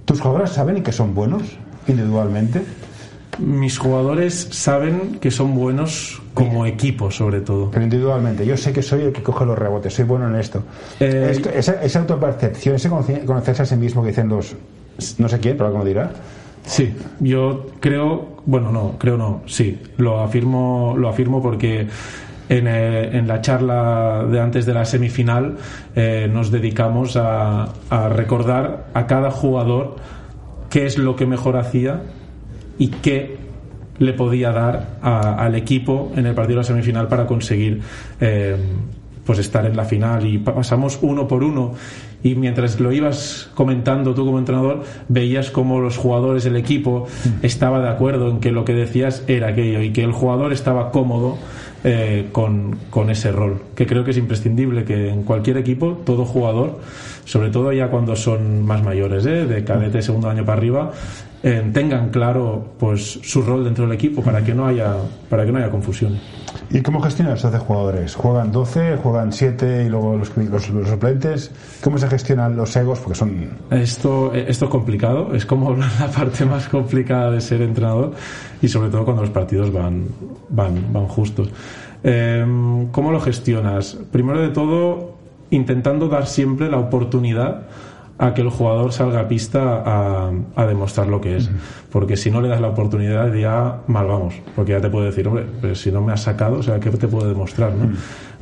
¿tus 0.05 0.21
jugadores 0.21 0.51
saben 0.51 0.83
que 0.83 0.93
son 0.93 1.15
buenos 1.15 1.43
individualmente? 1.87 2.63
Mis 3.39 3.79
jugadores 3.79 4.49
saben 4.51 5.19
que 5.21 5.31
son 5.31 5.55
buenos 5.55 6.21
como 6.35 6.65
Bien. 6.65 6.75
equipo, 6.75 7.11
sobre 7.11 7.41
todo. 7.41 7.71
Pero 7.71 7.85
individualmente, 7.85 8.45
yo 8.45 8.57
sé 8.57 8.73
que 8.73 8.83
soy 8.83 9.03
el 9.03 9.13
que 9.13 9.23
coge 9.23 9.47
los 9.47 9.57
rebotes, 9.57 9.95
soy 9.95 10.05
bueno 10.05 10.29
en 10.29 10.35
esto. 10.37 10.63
Eh, 10.99 11.29
esto 11.31 11.49
esa, 11.51 11.81
esa, 11.83 12.01
autopercepción, 12.01 12.75
ese 12.75 12.89
conocerse 12.89 13.63
a 13.63 13.67
sí 13.67 13.77
mismo 13.77 14.03
que 14.03 14.09
dicen 14.09 14.29
los. 14.29 14.57
No 15.19 15.29
sé 15.29 15.39
quién, 15.39 15.57
pero 15.57 15.71
como 15.71 15.85
dirá. 15.85 16.11
Sí, 16.67 16.93
yo 17.21 17.67
creo, 17.81 18.43
bueno, 18.45 18.71
no, 18.71 18.97
creo 18.99 19.17
no, 19.17 19.41
sí, 19.47 19.81
lo 19.97 20.21
afirmo, 20.21 20.95
lo 20.99 21.09
afirmo 21.09 21.41
porque 21.41 21.89
en, 22.49 22.67
eh, 22.67 23.17
en, 23.17 23.29
la 23.29 23.41
charla 23.41 24.25
de 24.31 24.41
antes 24.41 24.67
de 24.67 24.75
la 24.75 24.85
semifinal 24.85 25.57
eh, 25.95 26.29
nos 26.33 26.51
dedicamos 26.51 27.17
a, 27.17 27.73
a, 27.91 28.09
recordar 28.09 28.87
a 28.95 29.07
cada 29.07 29.31
jugador 29.31 29.97
qué 30.71 30.87
es 30.87 30.99
lo 30.99 31.17
que 31.17 31.27
mejor 31.27 31.57
hacía 31.57 32.03
y 32.79 32.89
qué 32.89 33.37
le 33.99 34.13
podía 34.13 34.53
dar 34.53 34.99
a, 35.03 35.35
al 35.45 35.55
equipo 35.55 36.13
en 36.17 36.27
el 36.27 36.35
partido 36.35 36.57
de 36.57 36.63
la 36.63 36.65
semifinal 36.65 37.09
para 37.09 37.27
conseguir 37.27 37.81
eh, 38.21 38.57
pues 39.25 39.41
estar 39.41 39.67
en 39.67 39.77
la 39.77 39.85
final. 39.85 40.27
Y 40.27 40.39
pasamos 40.39 40.99
uno 41.03 41.29
por 41.29 41.45
uno. 41.45 41.75
Y 42.23 42.35
mientras 42.35 42.81
lo 42.81 42.91
ibas 42.93 43.51
comentando 43.55 44.15
tú 44.15 44.25
como 44.25 44.39
entrenador 44.39 44.83
veías 45.09 45.51
como 45.51 45.81
los 45.81 45.97
jugadores 45.97 46.45
del 46.45 46.57
equipo 46.57 47.07
estaba 47.43 47.81
de 47.81 47.89
acuerdo 47.89 48.31
en 48.31 48.41
que 48.41 48.51
lo 48.51 48.65
que 48.65 48.73
decías 48.73 49.23
era 49.29 49.49
aquello 49.49 49.83
y 49.83 49.93
que 49.93 50.03
el 50.03 50.13
jugador 50.13 50.53
estaba 50.53 50.91
cómodo 50.91 51.37
eh, 51.85 52.29
con, 52.33 52.77
con, 52.91 53.09
ese 53.11 53.31
rol, 53.31 53.63
que 53.75 53.87
creo 53.87 54.05
que 54.05 54.11
es 54.11 54.17
imprescindible 54.17 54.85
que 54.85 55.11
en 55.11 55.23
cualquier 55.23 55.59
equipo 55.59 56.01
todo 56.05 56.25
jugador, 56.25 56.81
sobre 57.25 57.51
todo 57.51 57.73
ya 57.73 57.89
cuando 57.89 58.17
son 58.17 58.65
más 58.65 58.83
mayores, 58.83 59.25
¿eh? 59.27 59.47
de 59.47 59.63
cadete 59.65 60.03
segundo 60.03 60.29
año 60.29 60.45
para 60.45 60.59
arriba, 60.59 60.93
eh, 61.43 61.63
tengan 61.73 62.11
claro 62.11 62.73
pues 62.79 63.21
su 63.23 63.43
rol 63.43 63.65
dentro 63.65 63.85
del 63.87 63.95
equipo 63.95 64.23
para 64.23 64.43
que 64.43 64.55
no 64.55 64.67
haya 64.67 64.97
para 65.29 65.47
que 65.47 65.53
no 65.53 65.59
haya 65.59 65.71
confusión. 65.71 66.19
¿Y 66.71 66.83
cómo 66.83 67.01
gestionas 67.01 67.43
a 67.45 67.51
12 67.51 67.65
jugadores? 67.65 68.15
¿Juegan 68.15 68.53
12, 68.53 68.99
juegan 68.99 69.33
7 69.33 69.85
y 69.87 69.89
luego 69.89 70.17
los, 70.17 70.37
los, 70.37 70.69
los, 70.69 70.89
suplentes? 70.89 71.51
¿Cómo 71.83 71.97
se 71.97 72.09
gestionan 72.09 72.57
los 72.57 72.77
egos? 72.77 73.01
Porque 73.01 73.19
son... 73.19 73.49
Esto, 73.71 74.35
esto 74.35 74.65
es 74.67 74.71
complicado, 74.71 75.35
es 75.35 75.47
como 75.47 75.75
la 75.77 75.89
parte 76.15 76.45
más 76.45 76.69
complicada 76.69 77.31
de 77.31 77.41
ser 77.41 77.63
entrenador 77.63 78.13
y 78.61 78.69
sobre 78.69 78.91
todo 78.91 79.07
cuando 79.07 79.23
los 79.23 79.31
partidos 79.31 79.73
van, 79.73 80.09
van, 80.51 80.93
van 80.93 81.07
justos. 81.07 81.49
Eh, 82.05 82.45
¿Cómo 82.93 83.13
lo 83.13 83.21
gestionas? 83.21 83.97
Primero 84.13 84.41
de 84.41 84.49
todo, 84.49 85.15
intentando 85.51 86.09
dar 86.09 86.27
siempre 86.27 86.71
la 86.71 86.77
oportunidad 86.77 87.63
a 88.19 88.35
que 88.35 88.43
el 88.43 88.51
jugador 88.51 88.93
salga 88.93 89.21
a 89.21 89.29
pista 89.29 89.83
a, 89.85 90.31
a 90.57 90.67
demostrar 90.67 91.07
lo 91.07 91.21
que 91.21 91.37
es. 91.37 91.51
Porque 91.91 92.17
si 92.17 92.31
no 92.31 92.41
le 92.41 92.49
das 92.49 92.61
la 92.61 92.69
oportunidad, 92.69 93.33
ya 93.33 93.81
mal 93.87 94.07
vamos. 94.07 94.35
Porque 94.57 94.73
ya 94.73 94.81
te 94.81 94.91
puede 94.91 95.07
decir, 95.07 95.27
hombre, 95.29 95.47
pero 95.61 95.75
si 95.75 95.93
no 95.93 96.03
me 96.03 96.13
has 96.13 96.23
sacado, 96.23 96.59
o 96.59 96.63
sea, 96.63 96.81
¿qué 96.81 96.91
te 96.91 97.07
puede 97.07 97.29
demostrar? 97.29 97.73
¿no? 97.73 97.93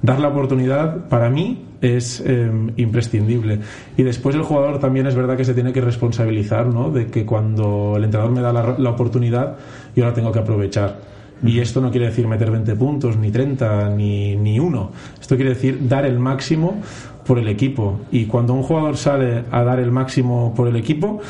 Dar 0.02 0.18
la 0.18 0.28
oportunidad, 0.28 1.08
para 1.08 1.28
mí, 1.28 1.64
es 1.80 2.22
eh, 2.24 2.50
imprescindible. 2.76 3.60
Y 3.96 4.02
después 4.02 4.34
el 4.34 4.42
jugador 4.42 4.78
también 4.78 5.06
es 5.06 5.14
verdad 5.14 5.36
que 5.36 5.44
se 5.44 5.54
tiene 5.54 5.72
que 5.72 5.80
responsabilizar, 5.80 6.66
¿no? 6.66 6.90
De 6.90 7.06
que 7.06 7.24
cuando 7.26 7.94
el 7.96 8.04
entrenador 8.04 8.32
me 8.32 8.40
da 8.40 8.52
la, 8.52 8.76
la 8.78 8.90
oportunidad, 8.90 9.56
yo 9.94 10.04
la 10.04 10.14
tengo 10.14 10.32
que 10.32 10.38
aprovechar. 10.38 10.96
Y 11.44 11.60
esto 11.60 11.80
no 11.80 11.90
quiere 11.90 12.06
decir 12.06 12.26
meter 12.26 12.50
20 12.50 12.74
puntos, 12.76 13.16
ni 13.16 13.30
30, 13.30 13.90
ni, 13.90 14.36
ni 14.36 14.58
uno. 14.58 14.90
Esto 15.20 15.36
quiere 15.36 15.50
decir 15.50 15.86
dar 15.88 16.06
el 16.06 16.18
máximo 16.18 16.80
por 17.26 17.38
el 17.38 17.48
equipo. 17.48 18.00
Y 18.10 18.26
cuando 18.26 18.54
un 18.54 18.62
jugador 18.62 18.96
sale 18.96 19.44
a 19.50 19.62
dar 19.62 19.78
el 19.80 19.90
máximo 19.90 20.54
por 20.54 20.68
el 20.68 20.76
equipo, 20.76 21.20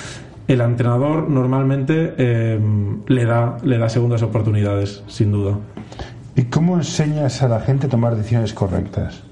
el 0.47 0.61
entrenador 0.61 1.29
normalmente 1.29 2.15
eh, 2.17 2.61
le, 3.07 3.25
da, 3.25 3.59
le 3.65 3.79
da 3.79 3.89
segundas 3.89 4.23
oportunidades, 4.23 5.03
sin 5.09 5.33
duda. 5.33 5.59
¿Y 6.37 6.45
cómo 6.45 6.77
enseñas 6.77 7.43
a 7.43 7.49
la 7.49 7.61
gente 7.61 7.87
a 7.87 7.91
tomar 7.91 8.15
decisiones 8.15 8.53
correctas? 8.53 9.23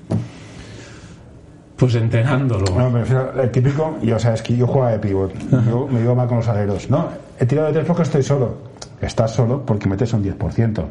Pues 1.76 1.94
entrenándolo. 1.96 2.66
No, 2.76 2.90
me 2.90 3.00
refiero 3.00 3.32
al 3.36 3.50
típico, 3.50 3.98
y 4.00 4.12
o 4.12 4.18
sea, 4.18 4.34
es 4.34 4.42
que 4.42 4.56
yo 4.56 4.66
jugaba 4.66 4.92
de 4.92 4.98
pivot, 5.00 5.32
yo 5.66 5.88
me 5.90 6.00
iba 6.00 6.14
mal 6.14 6.28
con 6.28 6.38
los 6.38 6.48
aleros. 6.48 6.88
No, 6.88 7.08
he 7.38 7.46
tirado 7.46 7.68
de 7.68 7.74
tres 7.74 7.84
porque 7.86 8.02
estoy 8.02 8.22
solo. 8.22 8.54
Estás 9.00 9.32
solo 9.34 9.62
porque 9.64 9.88
metes 9.88 10.12
un 10.12 10.24
10%. 10.24 10.84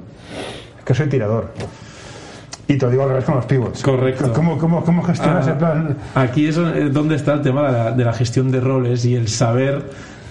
Es 0.80 0.84
que 0.84 0.94
soy 0.94 1.08
tirador. 1.08 1.52
Y 2.68 2.78
te 2.78 2.86
lo 2.86 2.92
digo 2.92 3.04
al 3.04 3.10
revés 3.10 3.26
con 3.26 3.36
los 3.36 3.46
pivots. 3.46 3.82
Correcto. 3.82 4.32
¿Cómo, 4.34 4.58
cómo, 4.58 4.84
cómo 4.84 5.04
gestionas 5.04 5.48
ah, 5.48 5.52
el 5.52 5.58
plan? 5.58 5.98
Aquí 6.16 6.48
es 6.48 6.56
donde 6.94 7.16
está 7.16 7.34
el 7.34 7.42
tema 7.42 7.68
de 7.68 7.72
la, 7.72 7.92
de 7.92 8.06
la, 8.06 8.14
gestión 8.14 8.52
de 8.52 8.62
roles 8.62 9.06
y 9.06 9.16
el 9.16 9.28
saber 9.28 9.84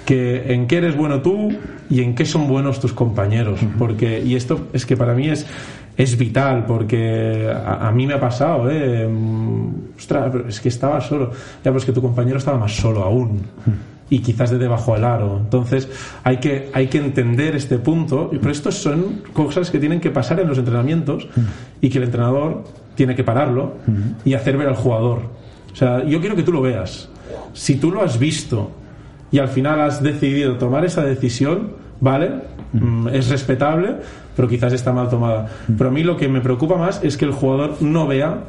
que 0.07 0.53
en 0.53 0.67
qué 0.67 0.79
eres 0.79 0.97
bueno 0.97 1.21
tú 1.23 1.51
y 1.91 2.03
en 2.03 2.15
qué 2.15 2.25
son 2.25 2.49
buenos 2.49 2.81
tus 2.81 2.93
compañeros. 2.93 3.61
Porque, 3.79 4.21
y 4.21 4.35
esto 4.35 4.67
es 4.73 4.87
que 4.87 4.97
para 4.97 5.15
mí 5.15 5.29
es, 5.29 5.47
es 5.97 6.17
vital, 6.17 6.65
porque 6.67 7.53
a, 7.53 7.91
mí 7.93 8.07
me 8.07 8.15
ha 8.15 8.21
pasado, 8.21 8.71
¿eh? 8.71 9.09
Ostras, 9.97 10.35
es 10.49 10.61
que 10.61 10.69
estaba 10.69 11.01
solo. 11.01 11.31
Ya, 11.65 11.71
pues 11.71 11.85
que 11.85 11.93
tu 11.93 12.01
compañero 12.01 12.39
estaba 12.39 12.59
más 12.59 12.75
solo 12.75 13.03
aún. 13.03 13.43
Y 14.09 14.21
quizás 14.21 14.51
de 14.51 14.59
debajo 14.59 14.95
del 14.95 15.05
aro. 15.05 15.39
Entonces 15.39 15.89
hay 16.25 16.39
que, 16.39 16.71
hay 16.73 16.89
que 16.89 16.99
entender 16.99 17.57
este 17.57 17.79
punto, 17.79 18.31
pero 18.31 18.51
estos 18.51 18.77
son 18.77 19.23
cosas 19.33 19.71
que 19.71 19.79
tienen 19.79 20.01
que 20.01 20.11
pasar 20.11 20.41
en 20.41 20.49
los 20.49 20.59
entrenamientos 20.59 21.29
y 21.81 21.89
que 21.89 21.99
el 21.99 22.05
entrenador 22.05 22.65
tiene 22.95 23.15
que 23.15 23.25
pararlo 23.25 23.75
y 24.25 24.35
hacer 24.35 24.57
ver 24.57 24.69
al 24.69 24.77
jugador. 24.77 25.21
O 25.73 25.77
sea, 25.77 26.05
yo 26.05 26.21
quiero 26.21 26.37
que 26.37 26.43
tú 26.43 26.53
lo 26.53 26.61
veas. 26.63 27.09
Si 27.53 27.77
tú 27.77 27.91
lo 27.91 28.03
has 28.03 28.19
visto 28.19 28.71
y 29.31 29.39
al 29.39 29.49
final 29.49 29.81
has 29.81 30.03
decidido 30.03 30.57
tomar 30.57 30.85
esa 30.85 31.03
decisión, 31.05 31.73
¿vale? 32.03 32.31
Mm, 32.73 33.09
es 33.09 33.31
respetable, 33.31 33.95
pero 34.37 34.49
quizás 34.49 34.73
está 34.73 34.93
mal 34.93 35.09
tomada. 35.09 35.49
Pero 35.79 35.89
a 35.89 35.93
mí 35.93 36.03
lo 36.03 36.17
que 36.17 36.29
me 36.29 36.41
preocupa 36.41 36.77
más 36.77 37.03
es 37.03 37.17
que 37.17 37.25
el 37.25 37.33
jugador 37.33 37.81
no 37.81 38.07
vea 38.07 38.41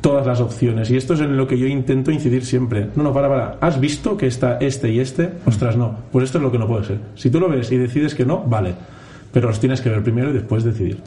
todas 0.00 0.26
las 0.26 0.40
opciones. 0.40 0.90
Y 0.90 0.96
esto 0.96 1.14
es 1.14 1.20
en 1.20 1.36
lo 1.36 1.46
que 1.46 1.58
yo 1.58 1.66
intento 1.66 2.10
incidir 2.10 2.44
siempre. 2.44 2.88
No, 2.96 3.02
no, 3.02 3.12
para, 3.12 3.28
para. 3.28 3.56
¿Has 3.60 3.78
visto 3.78 4.16
que 4.16 4.26
está 4.26 4.56
este 4.58 4.90
y 4.90 5.00
este? 5.00 5.30
Ostras, 5.44 5.76
no. 5.76 5.96
Pues 6.10 6.24
esto 6.24 6.38
es 6.38 6.44
lo 6.44 6.50
que 6.50 6.58
no 6.58 6.66
puede 6.66 6.84
ser. 6.84 6.98
Si 7.14 7.30
tú 7.30 7.38
lo 7.38 7.48
ves 7.48 7.70
y 7.70 7.76
decides 7.76 8.14
que 8.14 8.24
no, 8.24 8.42
vale. 8.42 8.74
Pero 9.32 9.48
los 9.48 9.60
tienes 9.60 9.80
que 9.80 9.90
ver 9.90 10.02
primero 10.02 10.30
y 10.30 10.32
después 10.32 10.64
decidir. 10.64 11.00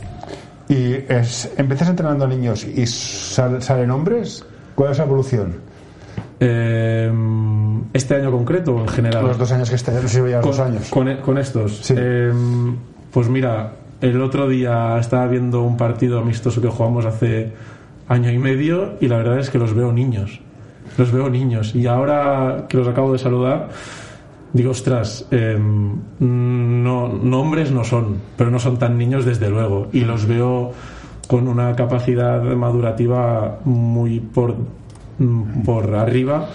¿Y 0.70 0.94
es, 1.12 1.52
empiezas 1.58 1.90
entrenando 1.90 2.26
a 2.26 2.28
niños 2.28 2.66
y 2.66 2.86
sal, 2.86 3.62
salen 3.62 3.90
hombres? 3.90 4.46
¿Cuál 4.76 4.92
es 4.92 4.98
la 5.00 5.06
evolución? 5.06 5.67
Eh, 6.40 7.12
este 7.94 8.16
año 8.16 8.32
concreto 8.32 8.76
o 8.76 8.82
en 8.82 8.88
general. 8.88 9.26
Los 9.26 9.38
dos 9.38 9.52
años 9.52 9.70
que 9.70 9.76
este 9.76 9.92
ya 9.92 10.42
con, 10.42 10.52
dos 10.52 10.60
años. 10.60 10.90
Con, 10.90 11.16
con 11.18 11.38
estos. 11.38 11.78
Sí. 11.78 11.96
Eh, 11.98 12.32
pues 13.12 13.30
mira, 13.30 13.74
el 14.02 14.22
otro 14.22 14.48
día 14.48 14.98
estaba 15.00 15.28
viendo 15.28 15.64
un 15.64 15.78
partido 15.78 16.20
amistoso 16.20 16.62
que 16.62 16.68
jugamos 16.68 17.06
hace 17.06 17.54
año 18.08 18.32
y 18.32 18.38
medio 18.38 18.94
y 19.02 19.08
la 19.08 19.18
verdad 19.18 19.40
es 19.40 19.50
que 19.50 19.58
los 19.58 19.74
veo 19.74 19.92
niños. 19.92 20.40
Los 20.98 21.12
veo 21.12 21.30
niños. 21.30 21.76
Y 21.76 21.88
ahora 21.88 22.66
que 22.70 22.78
los 22.78 22.88
acabo 22.88 23.14
de 23.14 23.20
saludar, 23.20 23.70
digo, 24.54 24.72
ostras, 24.72 25.26
em, 25.32 25.96
no, 26.20 27.08
nombres 27.08 27.72
no 27.72 27.84
son, 27.84 28.18
pero 28.36 28.52
no 28.52 28.60
son 28.60 28.78
tan 28.78 28.98
niños 28.98 29.26
desde 29.26 29.50
luego. 29.50 29.88
Y 29.92 30.02
los 30.02 30.26
veo 30.26 30.72
con 31.28 31.48
una 31.48 31.76
capacidad 31.76 32.42
madurativa 32.42 33.60
muy 33.66 34.20
por 34.20 34.56
por 35.66 35.96
arriba 35.96 36.50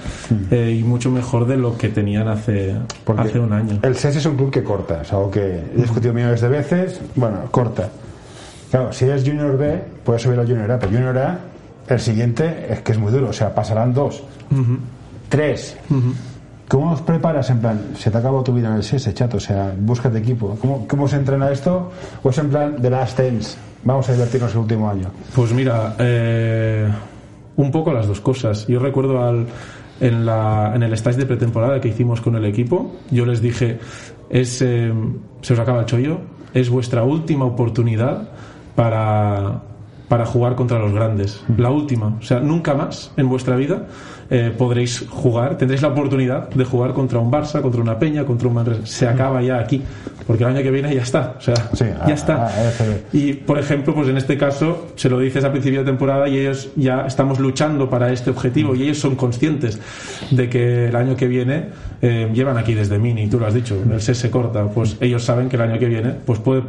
eh, 0.50 0.78
y 0.78 0.84
mucho 0.84 1.10
mejor 1.10 1.46
de 1.46 1.56
lo 1.56 1.76
que 1.76 1.88
tenían 1.88 2.28
hace, 2.28 2.76
Porque 3.04 3.22
hace 3.22 3.40
un 3.40 3.52
año. 3.52 3.78
El 3.82 3.96
SES 3.96 4.16
es 4.16 4.26
un 4.26 4.36
club 4.36 4.50
que 4.50 4.62
corta, 4.62 5.02
es 5.02 5.12
algo 5.12 5.30
que 5.30 5.62
he 5.74 5.80
discutido 5.80 6.14
millones 6.14 6.40
de 6.40 6.48
veces. 6.48 7.00
Bueno, 7.16 7.38
corta. 7.50 7.88
Claro, 8.70 8.92
si 8.92 9.04
es 9.06 9.24
Junior 9.24 9.56
B, 9.58 9.82
puedes 10.04 10.22
subir 10.22 10.38
al 10.38 10.46
Junior 10.46 10.70
A, 10.70 10.78
pero 10.78 10.92
Junior 10.92 11.18
A, 11.18 11.40
el 11.88 12.00
siguiente 12.00 12.66
es 12.70 12.80
que 12.80 12.92
es 12.92 12.98
muy 12.98 13.12
duro, 13.12 13.28
o 13.30 13.32
sea, 13.32 13.54
pasarán 13.54 13.92
dos, 13.92 14.22
tres. 15.28 15.76
¿Cómo 16.68 16.92
os 16.92 17.02
preparas 17.02 17.50
en 17.50 17.58
plan, 17.58 17.80
se 17.98 18.10
te 18.10 18.16
acabó 18.16 18.42
tu 18.42 18.54
vida 18.54 18.68
en 18.68 18.76
el 18.76 18.82
SES, 18.82 19.12
chato? 19.12 19.36
O 19.36 19.40
sea, 19.40 19.74
búscate 19.76 20.18
equipo. 20.18 20.56
¿Cómo, 20.60 20.86
¿Cómo 20.88 21.06
se 21.06 21.16
entrena 21.16 21.50
esto? 21.50 21.92
¿O 22.22 22.30
es 22.30 22.38
en 22.38 22.48
plan 22.48 22.80
de 22.80 22.88
last 22.88 23.18
dance? 23.18 23.58
Vamos 23.84 24.08
a 24.08 24.12
divertirnos 24.12 24.52
el 24.52 24.58
último 24.58 24.88
año. 24.88 25.10
Pues 25.34 25.52
mira, 25.52 25.96
eh, 25.98 26.88
un 27.56 27.70
poco 27.70 27.92
las 27.92 28.06
dos 28.06 28.20
cosas. 28.20 28.66
Yo 28.66 28.78
recuerdo 28.78 29.22
al, 29.22 29.46
en, 30.00 30.26
la, 30.26 30.72
en 30.74 30.82
el 30.82 30.92
stage 30.94 31.18
de 31.18 31.26
pretemporada 31.26 31.80
que 31.80 31.88
hicimos 31.88 32.20
con 32.20 32.36
el 32.36 32.44
equipo, 32.44 32.92
yo 33.10 33.26
les 33.26 33.40
dije, 33.40 33.78
es, 34.30 34.62
eh, 34.62 34.92
se 35.42 35.52
os 35.52 35.58
acaba 35.58 35.80
el 35.80 35.86
chollo, 35.86 36.18
es 36.54 36.68
vuestra 36.70 37.04
última 37.04 37.44
oportunidad 37.44 38.28
para, 38.74 39.62
para 40.08 40.26
jugar 40.26 40.54
contra 40.54 40.78
los 40.78 40.92
grandes. 40.92 41.42
La 41.56 41.70
última. 41.70 42.16
O 42.18 42.22
sea, 42.22 42.40
nunca 42.40 42.74
más 42.74 43.12
en 43.16 43.28
vuestra 43.28 43.56
vida 43.56 43.86
eh, 44.34 44.50
podréis 44.56 45.04
jugar, 45.10 45.58
tendréis 45.58 45.82
la 45.82 45.88
oportunidad 45.88 46.48
de 46.48 46.64
jugar 46.64 46.94
contra 46.94 47.18
un 47.18 47.30
Barça, 47.30 47.60
contra 47.60 47.82
una 47.82 47.98
Peña, 47.98 48.24
contra 48.24 48.48
un 48.48 48.54
Manresa. 48.54 48.80
Se 48.86 49.06
acaba 49.06 49.42
ya 49.42 49.58
aquí. 49.58 49.82
Porque 50.26 50.44
el 50.44 50.50
año 50.50 50.62
que 50.62 50.70
viene 50.70 50.94
ya 50.94 51.02
está. 51.02 51.34
O 51.36 51.40
sea, 51.40 51.54
Sí, 51.74 51.84
ya 51.84 52.04
a- 52.06 52.10
está. 52.12 52.46
a- 52.46 52.46
a 52.46 52.70
FB. 52.70 53.02
Y, 53.12 53.32
por 53.34 53.58
ejemplo, 53.58 53.92
pues 53.94 54.08
en 54.08 54.16
este 54.16 54.38
caso 54.38 54.86
se 54.94 55.10
lo 55.10 55.18
dices 55.18 55.44
a 55.44 55.50
principio 55.50 55.80
de 55.80 55.84
temporada 55.86 56.28
y 56.28 56.38
ellos 56.38 56.70
ya 56.76 57.04
estamos 57.06 57.40
luchando 57.40 57.90
para 57.90 58.10
este 58.12 58.30
objetivo 58.30 58.74
y 58.74 58.84
ellos 58.84 58.98
son 59.00 59.16
conscientes 59.16 59.78
de 60.30 60.48
que 60.48 60.86
el 60.88 60.96
año 60.96 61.14
que 61.16 61.26
viene 61.26 61.66
eh, 62.00 62.30
llevan 62.32 62.56
aquí 62.56 62.72
desde 62.72 62.98
Mini, 62.98 63.26
tú 63.28 63.38
lo 63.38 63.46
has 63.46 63.54
dicho, 63.54 63.76
el 63.76 64.00
se 64.00 64.30
corta, 64.30 64.64
pues 64.68 64.96
ellos 65.00 65.22
saben 65.24 65.48
que 65.48 65.56
el 65.56 65.62
año 65.62 65.78
que 65.78 65.86
viene 65.86 66.10
pues 66.24 66.38
puede, 66.38 66.62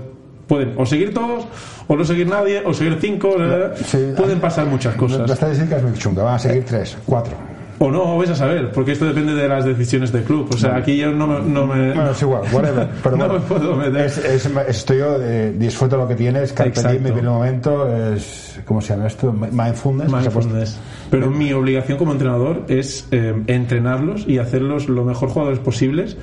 pueden 0.48 0.74
o 0.75 0.86
seguir 0.86 1.13
todos 1.13 1.46
o 1.88 1.96
no 1.96 2.03
seguir 2.03 2.27
nadie 2.27 2.62
o 2.65 2.74
seguir 2.74 2.98
cinco, 3.00 3.36
eh, 3.39 3.70
Sí. 3.86 3.98
pueden 4.17 4.39
pasar 4.39 4.65
muchas 4.65 4.93
La 4.96 5.00
cosas. 5.00 5.29
estadística 5.32 5.77
es 5.77 5.84
muy 5.84 5.93
chunga, 5.93 6.24
van 6.24 6.36
a 6.36 6.39
seguir 6.39 6.65
tres, 6.65 6.98
cuatro. 7.05 7.34
O 7.80 7.92
no, 7.92 8.18
vais 8.18 8.30
a 8.30 8.36
saber, 8.36 8.72
porque 8.72 8.94
esto 8.94 9.06
depende 9.06 9.34
de 9.34 9.48
las 9.48 9.65
decisiones 9.65 10.12
del 10.12 10.24
club. 10.24 10.48
O 10.53 10.58
sea, 10.58 10.77
aquí 10.77 10.98
yo 10.98 11.12
no 11.12 11.27
me... 11.27 11.39
No 11.42 11.68
me 11.68 11.94
Bueno, 11.94 12.12
es 12.12 12.22
igual, 12.22 12.42
whatever. 12.51 12.88
Pero 13.03 13.18
No 13.18 13.27
bueno, 13.27 13.39
me 13.39 13.46
puedo 13.48 13.75
meter. 13.75 14.06
Es, 14.06 14.18
es, 14.18 14.50
estoy 14.68 15.00
yo, 15.00 15.18
eh, 15.22 15.53
disfruto 15.58 15.98
lo 15.98 16.08
que 16.08 16.15
tienes, 16.15 16.53
carpe 16.53 16.82
diem, 16.82 17.06
el 17.08 17.24
momento, 17.24 18.13
es, 18.13 18.60
¿cómo 18.65 18.82
se 18.82 18.94
llama 18.94 19.08
esto? 19.08 19.34
Mindfulness. 19.34 20.12
Mindfulness. 20.12 20.80
Pero 21.10 21.30
mi 21.30 21.51
obligación 21.53 21.98
como 21.98 22.12
entrenador 22.12 22.63
es 22.68 23.08
eh, 23.12 23.34
entrenarlos 23.48 24.27
y 24.27 24.38
hacerlos 24.38 24.89
lo 24.89 25.03
mejor 25.03 25.30
jugadores 25.30 25.60
posibles 25.60 26.18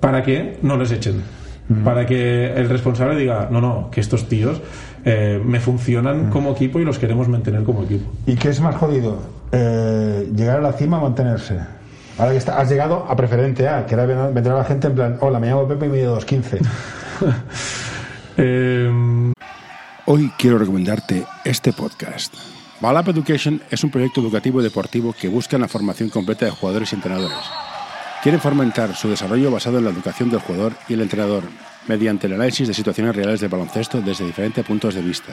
para 0.00 0.22
que 0.22 0.58
no 0.62 0.76
les 0.76 0.92
echen. 0.92 1.22
Para 1.84 2.06
que 2.06 2.46
el 2.54 2.66
responsable 2.70 3.14
diga, 3.14 3.48
no, 3.50 3.60
no, 3.60 3.90
que 3.90 4.00
estos 4.00 4.26
tíos 4.26 4.58
eh, 5.04 5.38
me 5.44 5.60
funcionan 5.60 6.30
como 6.30 6.52
equipo 6.52 6.80
y 6.80 6.84
los 6.84 6.98
queremos 6.98 7.28
mantener 7.28 7.62
como 7.62 7.82
equipo. 7.84 8.10
¿Y 8.26 8.36
qué 8.36 8.48
es 8.48 8.60
más 8.62 8.74
jodido? 8.76 9.18
Eh, 9.52 10.30
¿Llegar 10.34 10.58
a 10.58 10.60
la 10.60 10.72
cima 10.72 11.00
mantenerse? 11.00 11.58
Ahora 12.18 12.32
que 12.32 12.38
está- 12.38 12.58
has 12.60 12.68
llegado 12.68 13.06
a 13.08 13.16
preferente 13.16 13.68
A, 13.68 13.86
que 13.86 13.94
era 13.94 14.04
ven- 14.06 14.34
vendrá 14.34 14.54
la 14.54 14.64
gente 14.64 14.88
en 14.88 14.94
plan, 14.94 15.16
hola, 15.20 15.38
me 15.38 15.46
llamo 15.48 15.68
Pepe 15.68 15.86
y 15.86 15.88
mido 15.88 16.14
2.15. 16.14 16.58
Eh, 18.36 19.32
Hoy 20.06 20.32
quiero 20.38 20.58
recomendarte 20.58 21.24
este 21.44 21.72
podcast. 21.72 22.34
Balap 22.80 23.08
Education 23.08 23.60
es 23.70 23.82
un 23.84 23.90
proyecto 23.90 24.20
educativo 24.20 24.60
y 24.60 24.64
deportivo 24.64 25.12
que 25.12 25.28
busca 25.28 25.58
la 25.58 25.68
formación 25.68 26.08
completa 26.08 26.46
de 26.46 26.52
jugadores 26.52 26.92
y 26.92 26.96
entrenadores. 26.96 27.36
Quieren 28.22 28.40
fomentar 28.40 28.94
su 28.94 29.08
desarrollo 29.10 29.50
basado 29.50 29.78
en 29.78 29.84
la 29.84 29.90
educación 29.90 30.30
del 30.30 30.40
jugador 30.40 30.72
y 30.88 30.94
el 30.94 31.02
entrenador, 31.02 31.42
mediante 31.88 32.26
el 32.26 32.34
análisis 32.34 32.66
de 32.68 32.74
situaciones 32.74 33.14
reales 33.16 33.40
del 33.40 33.50
baloncesto 33.50 34.00
desde 34.00 34.24
diferentes 34.24 34.64
puntos 34.64 34.94
de 34.94 35.02
vista. 35.02 35.32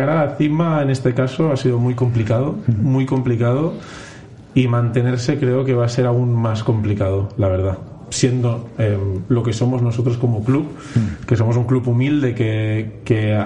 Llegar 0.00 0.16
a 0.16 0.26
la 0.26 0.36
cima 0.36 0.82
en 0.82 0.90
este 0.90 1.14
caso 1.14 1.52
ha 1.52 1.56
sido 1.56 1.78
muy 1.78 1.94
complicado, 1.94 2.56
muy 2.80 3.06
complicado 3.06 3.74
y 4.54 4.66
mantenerse 4.66 5.38
creo 5.38 5.64
que 5.64 5.74
va 5.74 5.84
a 5.84 5.88
ser 5.88 6.06
aún 6.06 6.34
más 6.34 6.64
complicado, 6.64 7.28
la 7.36 7.48
verdad. 7.48 7.78
Siendo 8.10 8.70
eh, 8.78 8.98
lo 9.28 9.42
que 9.42 9.52
somos 9.52 9.82
nosotros 9.82 10.16
como 10.16 10.42
club, 10.42 10.66
que 11.26 11.36
somos 11.36 11.56
un 11.56 11.64
club 11.64 11.86
humilde, 11.86 12.34
que, 12.34 13.00
que 13.04 13.38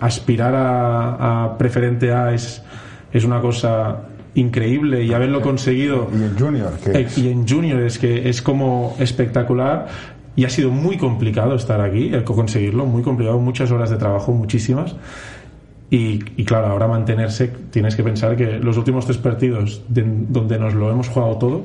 aspirar 0.00 0.54
a, 0.54 1.44
a 1.44 1.58
preferente 1.58 2.12
A 2.12 2.32
es, 2.32 2.62
es 3.12 3.24
una 3.24 3.40
cosa 3.40 4.02
increíble 4.34 5.04
y 5.04 5.12
haberlo 5.12 5.42
conseguido 5.42 6.08
Y 6.10 6.22
el 6.22 6.38
Junior, 6.38 6.72
eh, 6.86 7.06
y 7.16 7.28
en 7.28 7.46
Junior 7.46 7.80
es 7.82 7.98
que 7.98 8.28
es 8.28 8.40
como 8.40 8.96
espectacular 8.98 9.88
y 10.34 10.44
ha 10.44 10.50
sido 10.50 10.70
muy 10.70 10.96
complicado 10.96 11.54
estar 11.54 11.80
aquí, 11.80 12.10
eh, 12.14 12.22
conseguirlo, 12.24 12.86
muy 12.86 13.02
complicado, 13.02 13.38
muchas 13.38 13.70
horas 13.70 13.90
de 13.90 13.96
trabajo, 13.96 14.32
muchísimas. 14.32 14.94
Y, 15.94 16.24
y 16.38 16.44
claro, 16.46 16.68
ahora 16.68 16.88
mantenerse, 16.88 17.52
tienes 17.70 17.94
que 17.96 18.02
pensar 18.02 18.34
que 18.34 18.58
los 18.58 18.78
últimos 18.78 19.04
tres 19.04 19.18
partidos 19.18 19.82
de- 19.88 20.06
donde 20.30 20.58
nos 20.58 20.72
lo 20.72 20.90
hemos 20.90 21.08
jugado 21.10 21.36
todo, 21.36 21.64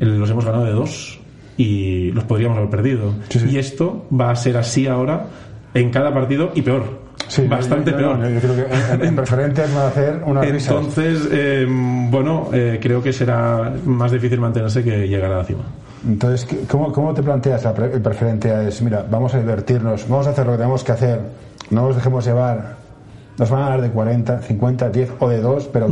eh, 0.00 0.04
los 0.06 0.28
hemos 0.28 0.44
ganado 0.44 0.64
de 0.64 0.72
dos 0.72 1.20
y 1.56 2.10
los 2.10 2.24
podríamos 2.24 2.58
haber 2.58 2.68
perdido. 2.70 3.12
Sí, 3.28 3.38
sí. 3.38 3.48
Y 3.52 3.58
esto 3.58 4.06
va 4.12 4.32
a 4.32 4.36
ser 4.36 4.56
así 4.56 4.88
ahora 4.88 5.26
en 5.72 5.90
cada 5.90 6.12
partido 6.12 6.50
y 6.56 6.62
peor. 6.62 7.06
Sí, 7.28 7.46
Bastante 7.46 7.92
yo- 7.92 7.98
yo- 8.00 8.06
peor. 8.08 8.18
no, 8.18 8.28
Yo 8.28 8.40
creo 8.40 8.56
que 8.56 8.94
en, 8.94 9.04
en 9.04 9.14
preferentes 9.14 9.72
van 9.74 9.84
a 9.84 9.86
hacer 9.88 10.20
una. 10.26 10.42
Entonces, 10.44 11.28
eh, 11.30 11.64
bueno, 12.10 12.48
eh, 12.52 12.80
creo 12.82 13.00
que 13.00 13.12
será 13.12 13.72
más 13.84 14.10
difícil 14.10 14.40
mantenerse 14.40 14.82
que 14.82 15.06
llegar 15.06 15.30
a 15.30 15.36
la 15.38 15.44
cima. 15.44 15.62
Entonces, 16.08 16.44
¿qué- 16.44 16.66
¿cómo, 16.68 16.92
cómo 16.92 17.14
te 17.14 17.22
planteas 17.22 17.62
la 17.62 17.72
pre- 17.72 17.92
el 17.92 18.02
preferente? 18.02 18.66
Es, 18.66 18.82
mira, 18.82 19.04
vamos 19.08 19.32
a 19.34 19.38
divertirnos, 19.38 20.08
vamos 20.08 20.26
a 20.26 20.30
hacer 20.30 20.44
lo 20.44 20.52
que 20.52 20.58
tenemos 20.58 20.82
que 20.82 20.90
hacer, 20.92 21.20
no 21.70 21.82
nos 21.86 21.94
dejemos 21.94 22.24
llevar, 22.26 22.77
nos 23.38 23.50
van 23.50 23.62
a 23.62 23.68
dar 23.70 23.82
de 23.82 23.90
40, 23.90 24.40
50, 24.42 24.90
10 24.90 25.12
o 25.20 25.28
de 25.28 25.40
2, 25.40 25.68
pero 25.72 25.86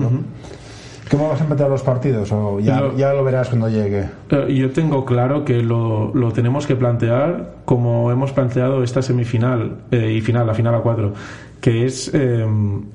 ¿cómo 1.11 1.29
vas 1.29 1.41
a 1.41 1.45
empezar 1.45 1.71
los 1.71 1.83
partidos? 1.83 2.33
O 2.33 2.59
ya, 2.61 2.81
Lo- 2.81 2.97
ya 2.97 3.13
lo 3.13 3.23
verás 3.25 3.49
cuando 3.49 3.69
llegue. 3.69 4.05
Eh, 4.31 4.55
Yo 4.55 4.71
tengo 4.73 5.05
claro 5.05 5.45
que 5.45 5.63
lo, 5.63 6.13
lo 6.15 6.33
tenemos 6.33 6.67
que 6.67 6.75
plantear 6.77 7.53
como 7.65 8.11
hemos 8.11 8.33
planteado 8.33 8.83
esta 8.83 9.03
semifinal 9.03 9.77
eh, 9.91 10.13
y 10.13 10.21
final, 10.21 10.47
la 10.47 10.55
final 10.55 10.75
a 10.75 10.81
cuatro, 10.81 11.13
que 11.61 11.85
es 11.87 12.11
eh, 12.13 12.45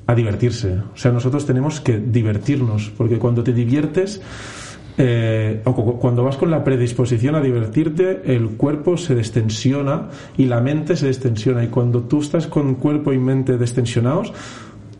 a 0.08 0.16
divertirse. 0.16 0.80
O 0.94 0.98
sea, 0.98 1.12
nosotros 1.12 1.46
tenemos 1.46 1.80
que 1.82 1.98
divertirnos, 2.00 2.92
porque 2.98 3.18
cuando 3.18 3.44
te 3.44 3.54
diviertes, 3.54 4.22
eh, 4.98 5.62
cuando 6.00 6.24
vas 6.24 6.38
con 6.38 6.52
la 6.52 6.64
predisposición 6.64 7.36
a 7.36 7.42
divertirte, 7.42 8.22
el 8.26 8.50
cuerpo 8.52 8.98
se 8.98 9.16
destensiona 9.16 10.10
y 10.38 10.46
la 10.46 10.62
mente 10.62 10.96
se 10.96 11.08
destensiona. 11.08 11.64
Y 11.64 11.68
cuando 11.68 12.02
tú 12.04 12.22
estás 12.22 12.48
con 12.48 12.76
cuerpo 12.76 13.14
y 13.14 13.18
mente 13.18 13.58
destensionados, 13.58 14.34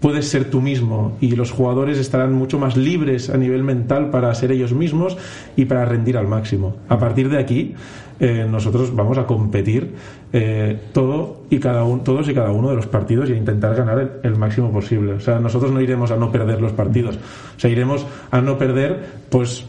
puedes 0.02 0.28
ser 0.28 0.46
tú 0.46 0.62
mismo 0.62 1.16
y 1.22 1.36
los 1.36 1.52
jugadores 1.52 1.98
estarán 2.00 2.34
mucho 2.34 2.58
más 2.58 2.76
libres 2.76 3.30
a 3.30 3.38
nivel 3.38 3.64
mental 3.64 4.10
para 4.10 4.34
ser 4.34 4.52
ellos 4.52 4.74
mismos 4.74 5.16
y 5.56 5.66
para 5.66 5.86
rendir 5.86 6.18
al 6.18 6.28
máximo. 6.28 6.76
A 6.90 6.98
partir 6.98 7.30
de 7.30 7.38
aquí, 7.38 7.76
eh, 8.20 8.46
nosotros 8.50 8.96
vamos 8.96 9.18
a 9.18 9.26
competir 9.26 9.96
eh, 10.34 10.78
todo 10.92 11.42
y 11.50 11.60
cada 11.60 11.84
uno, 11.84 12.02
todos 12.04 12.28
y 12.30 12.34
cada 12.34 12.52
uno 12.52 12.70
de 12.70 12.76
los 12.76 12.88
partidos 12.88 13.30
y 13.30 13.34
a 13.34 13.36
intentar 13.36 13.76
ganar 13.76 14.20
el, 14.24 14.36
máximo 14.36 14.72
posible. 14.72 15.14
O 15.14 15.20
sea, 15.20 15.40
nosotros 15.40 15.72
no 15.72 15.82
iremos 15.82 16.12
a 16.12 16.18
no 16.18 16.32
perder 16.32 16.62
los 16.62 16.72
partidos. 16.72 17.16
O 17.16 17.60
sea, 17.60 17.70
iremos 17.70 18.06
a 18.32 18.42
no 18.42 18.58
perder, 18.58 19.04
pues 19.30 19.66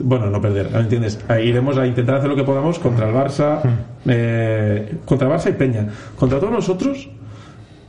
bueno, 0.00 0.30
no 0.30 0.40
perder, 0.40 0.70
¿me 0.70 0.80
¿entiendes? 0.80 1.18
Iremos 1.42 1.76
a 1.76 1.86
intentar 1.86 2.16
hacer 2.16 2.28
lo 2.28 2.36
que 2.36 2.44
podamos 2.44 2.78
contra 2.78 3.08
el 3.08 3.14
Barça, 3.14 3.60
eh, 4.06 4.98
contra 5.04 5.28
el 5.28 5.34
Barça 5.34 5.50
y 5.50 5.52
Peña. 5.52 5.88
Contra 6.18 6.38
todos 6.38 6.52
nosotros, 6.52 7.08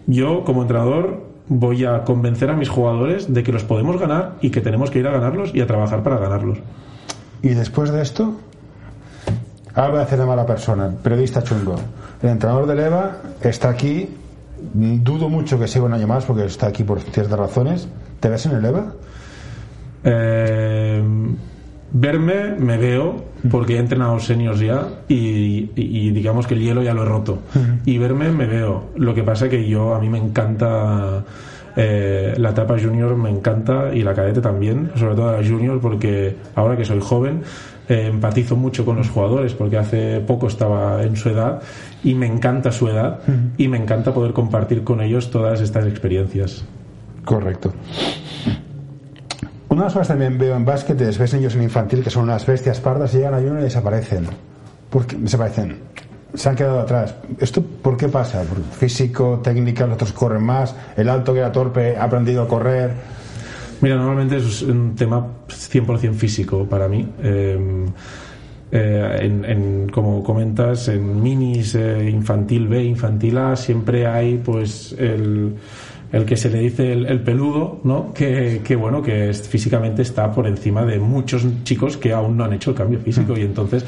yo 0.07 0.43
como 0.43 0.63
entrenador 0.63 1.25
voy 1.49 1.85
a 1.85 2.03
convencer 2.03 2.49
a 2.49 2.55
mis 2.55 2.69
jugadores 2.69 3.33
de 3.33 3.43
que 3.43 3.51
los 3.51 3.63
podemos 3.63 3.99
ganar 3.99 4.35
y 4.41 4.49
que 4.49 4.61
tenemos 4.61 4.91
que 4.91 4.99
ir 4.99 5.07
a 5.07 5.11
ganarlos 5.11 5.53
y 5.53 5.61
a 5.61 5.67
trabajar 5.67 6.03
para 6.03 6.17
ganarlos. 6.17 6.59
Y 7.41 7.49
después 7.49 7.91
de 7.91 8.01
esto, 8.01 8.35
ahora 9.73 9.91
voy 9.91 9.99
a 9.99 10.03
hacer 10.03 10.19
de 10.19 10.25
mala 10.25 10.45
persona, 10.45 10.91
periodista 11.01 11.43
chungo. 11.43 11.75
El 12.21 12.29
entrenador 12.29 12.65
de 12.65 12.75
Leva 12.75 13.17
está 13.41 13.69
aquí, 13.69 14.09
dudo 14.73 15.29
mucho 15.29 15.59
que 15.59 15.67
siga 15.67 15.85
un 15.85 15.93
año 15.93 16.07
más 16.07 16.25
porque 16.25 16.45
está 16.45 16.67
aquí 16.67 16.83
por 16.83 16.99
ciertas 16.99 17.37
razones. 17.37 17.87
¿Te 18.19 18.29
ves 18.29 18.45
en 18.47 18.53
el 18.53 18.61
Leva? 18.63 18.93
Eh, 20.03 21.03
verme, 21.91 22.55
me 22.57 22.77
veo, 22.77 23.23
porque 23.49 23.75
he 23.75 23.79
entrenado 23.79 24.19
seniors 24.19 24.59
ya 24.59 24.87
y, 25.07 25.15
y- 25.15 25.71
y 25.75 26.11
digamos 26.11 26.45
que 26.47 26.53
el 26.53 26.61
hielo 26.61 26.81
ya 26.83 26.93
lo 26.93 27.03
he 27.03 27.05
roto. 27.05 27.39
Y 27.85 27.97
verme, 27.97 28.29
me 28.31 28.45
veo. 28.45 28.85
Lo 28.95 29.13
que 29.15 29.23
pasa 29.23 29.47
que 29.49 29.67
yo, 29.67 29.95
a 29.95 29.99
mí 29.99 30.09
me 30.09 30.17
encanta 30.17 31.23
eh, 31.75 32.33
la 32.37 32.49
etapa 32.49 32.75
junior, 32.79 33.15
me 33.15 33.29
encanta 33.29 33.93
y 33.93 34.01
la 34.03 34.13
cadete 34.13 34.41
también, 34.41 34.91
sobre 34.95 35.15
todo 35.15 35.39
la 35.39 35.47
junior, 35.47 35.79
porque 35.79 36.35
ahora 36.55 36.75
que 36.75 36.83
soy 36.85 36.99
joven, 36.99 37.41
eh, 37.87 38.07
empatizo 38.11 38.55
mucho 38.57 38.83
con 38.83 38.97
los 38.97 39.09
jugadores, 39.09 39.53
porque 39.53 39.77
hace 39.77 40.19
poco 40.19 40.47
estaba 40.47 41.03
en 41.03 41.15
su 41.15 41.29
edad 41.29 41.61
y 42.03 42.15
me 42.15 42.25
encanta 42.27 42.71
su 42.71 42.89
edad 42.89 43.19
y 43.57 43.67
me 43.69 43.77
encanta 43.77 44.13
poder 44.13 44.33
compartir 44.33 44.83
con 44.83 44.99
ellos 45.01 45.29
todas 45.31 45.61
estas 45.61 45.85
experiencias. 45.87 46.65
Correcto. 47.23 47.71
Una 49.77 49.83
de 49.83 49.89
las 49.89 49.93
cosas 49.93 50.07
también 50.07 50.39
veo 50.39 50.55
en 50.55 50.65
básquet 50.65 50.99
es 51.01 51.19
ves 51.19 51.35
niños 51.35 51.53
en 51.53 51.61
infantil 51.61 52.01
que 52.03 52.09
son 52.09 52.23
unas 52.23 52.43
bestias 52.47 52.79
pardas, 52.79 53.13
llegan 53.13 53.35
a 53.35 53.37
uno 53.37 53.59
y 53.59 53.61
desaparecen. 53.61 54.25
¿Por 54.89 55.05
qué 55.05 55.15
desaparecen? 55.17 55.77
Se 56.33 56.49
han 56.49 56.55
quedado 56.55 56.79
atrás. 56.79 57.13
¿Esto 57.39 57.61
por 57.61 57.95
qué 57.95 58.07
pasa? 58.07 58.41
¿Por 58.41 58.57
físico, 58.75 59.39
técnica, 59.43 59.85
los 59.85 59.93
otros 59.93 60.13
corren 60.13 60.41
más? 60.41 60.75
¿El 60.95 61.07
alto 61.09 61.31
que 61.31 61.41
era 61.41 61.51
torpe 61.51 61.95
ha 61.95 62.05
aprendido 62.05 62.41
a 62.41 62.47
correr? 62.47 62.89
Mira, 63.81 63.97
normalmente 63.97 64.37
es 64.37 64.63
un 64.63 64.95
tema 64.95 65.23
100% 65.47 66.13
físico 66.15 66.65
para 66.65 66.87
mí. 66.87 67.07
Eh, 67.21 67.85
eh, 68.71 69.17
en- 69.21 69.89
como 69.89 70.23
comentas, 70.23 70.87
en 70.87 71.21
minis 71.21 71.75
eh, 71.75 72.09
infantil 72.09 72.67
B, 72.67 72.83
infantil 72.83 73.37
A, 73.37 73.55
siempre 73.55 74.07
hay 74.07 74.39
pues 74.39 74.95
el, 74.97 75.53
el 76.11 76.23
que 76.25 76.37
se 76.37 76.49
le 76.49 76.59
dice 76.59 76.91
el, 76.93 77.05
el 77.05 77.19
peludo, 77.21 77.81
¿no? 77.83 78.13
Que, 78.13 78.61
que, 78.63 78.75
bueno, 78.75 79.01
que 79.01 79.29
es- 79.29 79.47
físicamente 79.47 80.01
está 80.03 80.31
por 80.31 80.47
encima 80.47 80.85
de 80.85 80.99
muchos 80.99 81.45
chicos 81.63 81.97
que 81.97 82.13
aún 82.13 82.37
no 82.37 82.45
han 82.45 82.53
hecho 82.53 82.69
el 82.71 82.75
cambio 82.77 82.99
físico 82.99 83.37
y 83.37 83.41
entonces 83.41 83.83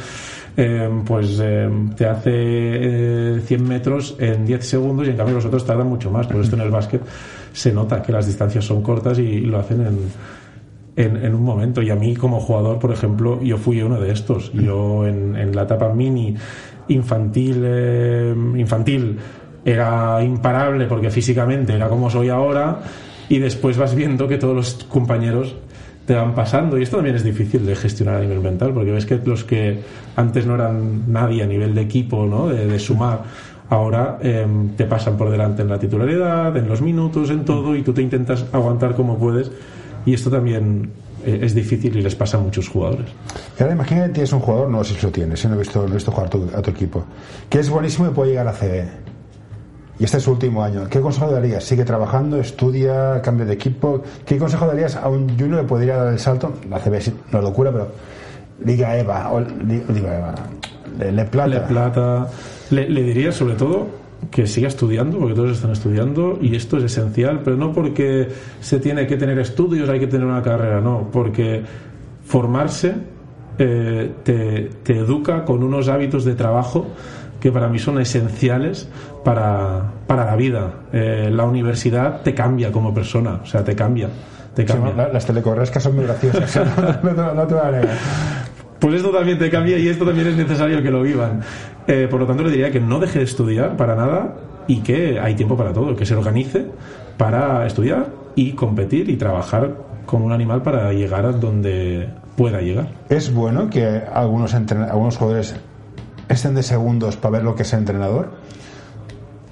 eh, 0.57 0.89
pues 1.05 1.39
eh, 1.41 1.69
te 1.95 2.05
hace 2.05 2.31
eh, 2.33 3.41
100 3.45 3.63
metros 3.67 4.15
en 4.19 4.45
10 4.45 4.65
segundos 4.65 5.07
y 5.07 5.11
en 5.11 5.17
cambio 5.17 5.35
los 5.35 5.45
otros 5.45 5.65
tardan 5.65 5.87
mucho 5.87 6.11
más. 6.11 6.27
Por 6.27 6.41
esto 6.41 6.55
en 6.57 6.63
el 6.63 6.71
básquet 6.71 7.01
se 7.53 7.71
nota 7.71 8.01
que 8.01 8.11
las 8.11 8.25
distancias 8.25 8.65
son 8.65 8.81
cortas 8.81 9.17
y, 9.19 9.39
lo 9.41 9.57
hacen 9.59 9.81
en, 9.81 9.97
en, 11.05 11.23
en 11.25 11.33
un 11.35 11.43
momento. 11.43 11.81
Y 11.81 11.89
a 11.89 11.95
mí 11.95 12.15
como 12.17 12.41
jugador, 12.41 12.79
por 12.79 12.91
ejemplo, 12.91 13.41
yo 13.41 13.57
fui 13.57 13.81
uno 13.81 13.99
de 14.01 14.11
estos. 14.11 14.51
Yo 14.51 15.07
en, 15.07 15.37
en 15.37 15.55
la 15.55 15.61
etapa 15.63 15.93
mini 15.93 16.35
infantil, 16.89 17.61
eh, 17.63 18.33
infantil 18.57 19.17
era 19.65 20.23
imparable 20.23 20.85
porque 20.85 21.09
físicamente 21.09 21.73
era 21.73 21.89
como 21.89 22.09
soy 22.09 22.29
ahora 22.29 22.79
y 23.27 23.39
después 23.39 23.77
vas 23.77 23.95
viendo 23.95 24.27
que 24.27 24.37
todos 24.37 24.55
los 24.55 24.73
compañeros 24.85 25.55
te 26.05 26.15
van 26.15 26.33
pasando 26.33 26.77
y 26.77 26.83
esto 26.83 26.97
también 26.97 27.15
es 27.15 27.23
difícil 27.23 27.65
de 27.65 27.75
gestionar 27.75 28.15
a 28.15 28.19
nivel 28.21 28.39
mental 28.39 28.73
porque 28.73 28.91
ves 28.91 29.05
que 29.05 29.19
los 29.23 29.43
que 29.43 29.79
antes 30.15 30.45
no 30.45 30.55
eran 30.55 31.11
nadie 31.11 31.43
a 31.43 31.45
nivel 31.45 31.75
de 31.75 31.81
equipo, 31.81 32.25
¿no? 32.25 32.47
de, 32.47 32.65
de 32.65 32.79
sumar, 32.79 33.23
ahora 33.69 34.17
eh, 34.21 34.47
te 34.75 34.85
pasan 34.85 35.17
por 35.17 35.29
delante 35.29 35.61
en 35.61 35.69
la 35.69 35.77
titularidad, 35.77 36.55
en 36.57 36.67
los 36.67 36.81
minutos, 36.81 37.29
en 37.29 37.45
todo 37.45 37.75
y 37.75 37.83
tú 37.83 37.93
te 37.93 38.01
intentas 38.01 38.45
aguantar 38.51 38.95
como 38.95 39.17
puedes 39.17 39.51
y 40.05 40.13
esto 40.13 40.31
también 40.31 40.89
eh, 41.25 41.39
es 41.43 41.53
difícil 41.53 41.95
y 41.95 42.01
les 42.01 42.15
pasa 42.15 42.37
a 42.37 42.39
muchos 42.39 42.67
jugadores. 42.69 43.07
Y 43.57 43.61
ahora 43.61 43.75
imagínate 43.75 44.07
que 44.07 44.13
tienes 44.13 44.33
un 44.33 44.39
jugador, 44.39 44.69
no 44.69 44.83
sé 44.83 44.95
si 44.95 45.05
lo 45.05 45.11
tienes, 45.11 45.39
si 45.39 45.47
no 45.47 45.55
he 45.55 45.57
visto, 45.59 45.83
no 45.83 45.89
he 45.89 45.93
visto 45.93 46.11
jugar 46.11 46.27
a 46.27 46.29
tu, 46.29 46.49
a 46.55 46.61
tu 46.61 46.71
equipo, 46.71 47.05
que 47.49 47.59
es 47.59 47.69
buenísimo 47.69 48.07
y 48.07 48.11
puede 48.11 48.31
llegar 48.31 48.47
a 48.47 48.53
CB. 48.53 49.08
Y 49.99 50.05
este 50.05 50.17
es 50.17 50.23
su 50.23 50.31
último 50.31 50.63
año. 50.63 50.87
¿Qué 50.89 51.01
consejo 51.01 51.29
darías? 51.29 51.63
¿Sigue 51.63 51.83
trabajando? 51.83 52.37
¿Estudia? 52.37 53.21
¿Cambio 53.21 53.45
de 53.45 53.53
equipo? 53.53 54.01
¿Qué 54.25 54.37
consejo 54.37 54.65
darías 54.65 54.95
a 54.95 55.09
un 55.09 55.37
junior 55.37 55.61
que 55.61 55.67
podría 55.67 55.97
dar 55.97 56.13
el 56.13 56.19
salto? 56.19 56.53
La 56.69 56.79
CB 56.79 56.93
es 56.95 57.11
una 57.31 57.41
locura, 57.41 57.69
pero 57.71 57.91
Liga 58.63 58.97
EVA, 58.97 59.31
o 59.31 59.41
digo 59.41 60.07
EVA, 60.07 60.35
Le, 60.99 61.25
Plata. 61.25 61.47
Le 61.49 61.59
Plata. 61.61 62.27
Le, 62.71 63.03
diría 63.03 63.33
sobre 63.33 63.55
todo 63.55 63.87
que 64.31 64.47
siga 64.47 64.69
estudiando, 64.69 65.19
porque 65.19 65.35
todos 65.35 65.51
están 65.51 65.71
estudiando 65.71 66.37
y 66.41 66.55
esto 66.55 66.77
es 66.77 66.85
esencial, 66.85 67.41
pero 67.43 67.57
no 67.57 67.73
porque 67.73 68.29
se 68.61 68.79
tiene 68.79 69.05
que 69.05 69.17
tener 69.17 69.37
estudios, 69.39 69.89
hay 69.89 69.99
que 69.99 70.07
tener 70.07 70.25
una 70.25 70.41
carrera, 70.41 70.79
no, 70.79 71.09
porque 71.11 71.63
formarse 72.25 72.95
eh, 73.57 74.11
te 74.23 74.97
educa 74.97 75.43
con 75.43 75.63
unos 75.63 75.89
hábitos 75.89 76.23
de 76.23 76.35
trabajo 76.35 76.87
que 77.39 77.51
para 77.51 77.67
mí 77.69 77.79
son 77.79 77.99
esenciales 78.01 78.89
para, 79.23 79.83
para 80.07 80.25
la 80.25 80.35
vida. 80.35 80.71
Eh, 80.93 81.29
la 81.31 81.45
universidad 81.45 82.21
te 82.21 82.33
cambia 82.33 82.71
como 82.71 82.93
persona, 82.93 83.39
o 83.43 83.45
sea, 83.45 83.63
te 83.63 83.75
cambia. 83.75 84.09
Te 84.55 84.63
Sí, 84.63 84.73
cambia. 84.73 84.93
la- 84.93 85.09
las 85.09 85.25
telecorrescas 85.25 85.83
son 85.83 85.95
muy 85.95 86.05
graciosas. 86.05 86.55
no, 87.03 87.09
te- 87.15 87.35
no 87.35 87.47
te 87.47 87.53
voy 87.53 87.63
a 87.63 87.71
negar. 87.71 87.97
Pues 88.79 88.95
esto 88.95 89.09
también 89.09 89.37
te 89.37 89.49
cambia 89.49 89.77
y 89.77 89.87
esto 89.89 90.05
también 90.05 90.27
es 90.27 90.35
necesario 90.37 90.81
que 90.81 90.89
lo 90.91 91.01
vivan. 91.01 91.41
Eh, 91.87 92.07
por 92.09 92.19
lo 92.19 92.25
tanto, 92.25 92.43
le 92.43 92.51
diría 92.51 92.71
que 92.71 92.79
no 92.79 92.99
deje 92.99 93.19
de 93.19 93.25
estudiar 93.25 93.75
para 93.77 93.95
nada 93.95 94.35
y 94.67 94.79
que 94.81 95.19
hay 95.19 95.35
tiempo 95.35 95.57
para 95.57 95.73
todo, 95.73 95.95
que 95.95 96.05
se 96.05 96.15
organice 96.15 96.65
para 97.17 97.65
estudiar 97.67 98.07
y 98.35 98.53
competir 98.53 99.09
y 99.09 99.17
trabajar 99.17 99.75
como 100.05 100.25
un 100.25 100.31
animal 100.31 100.61
para 100.61 100.93
llegar 100.93 101.25
a 101.25 101.31
donde 101.33 102.07
pueda 102.37 102.61
llegar. 102.61 102.87
Es 103.09 103.33
bueno 103.33 103.69
que 103.69 104.01
algunos, 104.13 104.55
entren- 104.55 104.89
algunos 104.89 105.17
jugadores 105.17 105.55
estén 106.29 106.55
de 106.55 106.63
segundos 106.63 107.17
para 107.17 107.33
ver 107.33 107.43
lo 107.43 107.55
que 107.55 107.63
es 107.63 107.73
el 107.73 107.79
entrenador. 107.79 108.31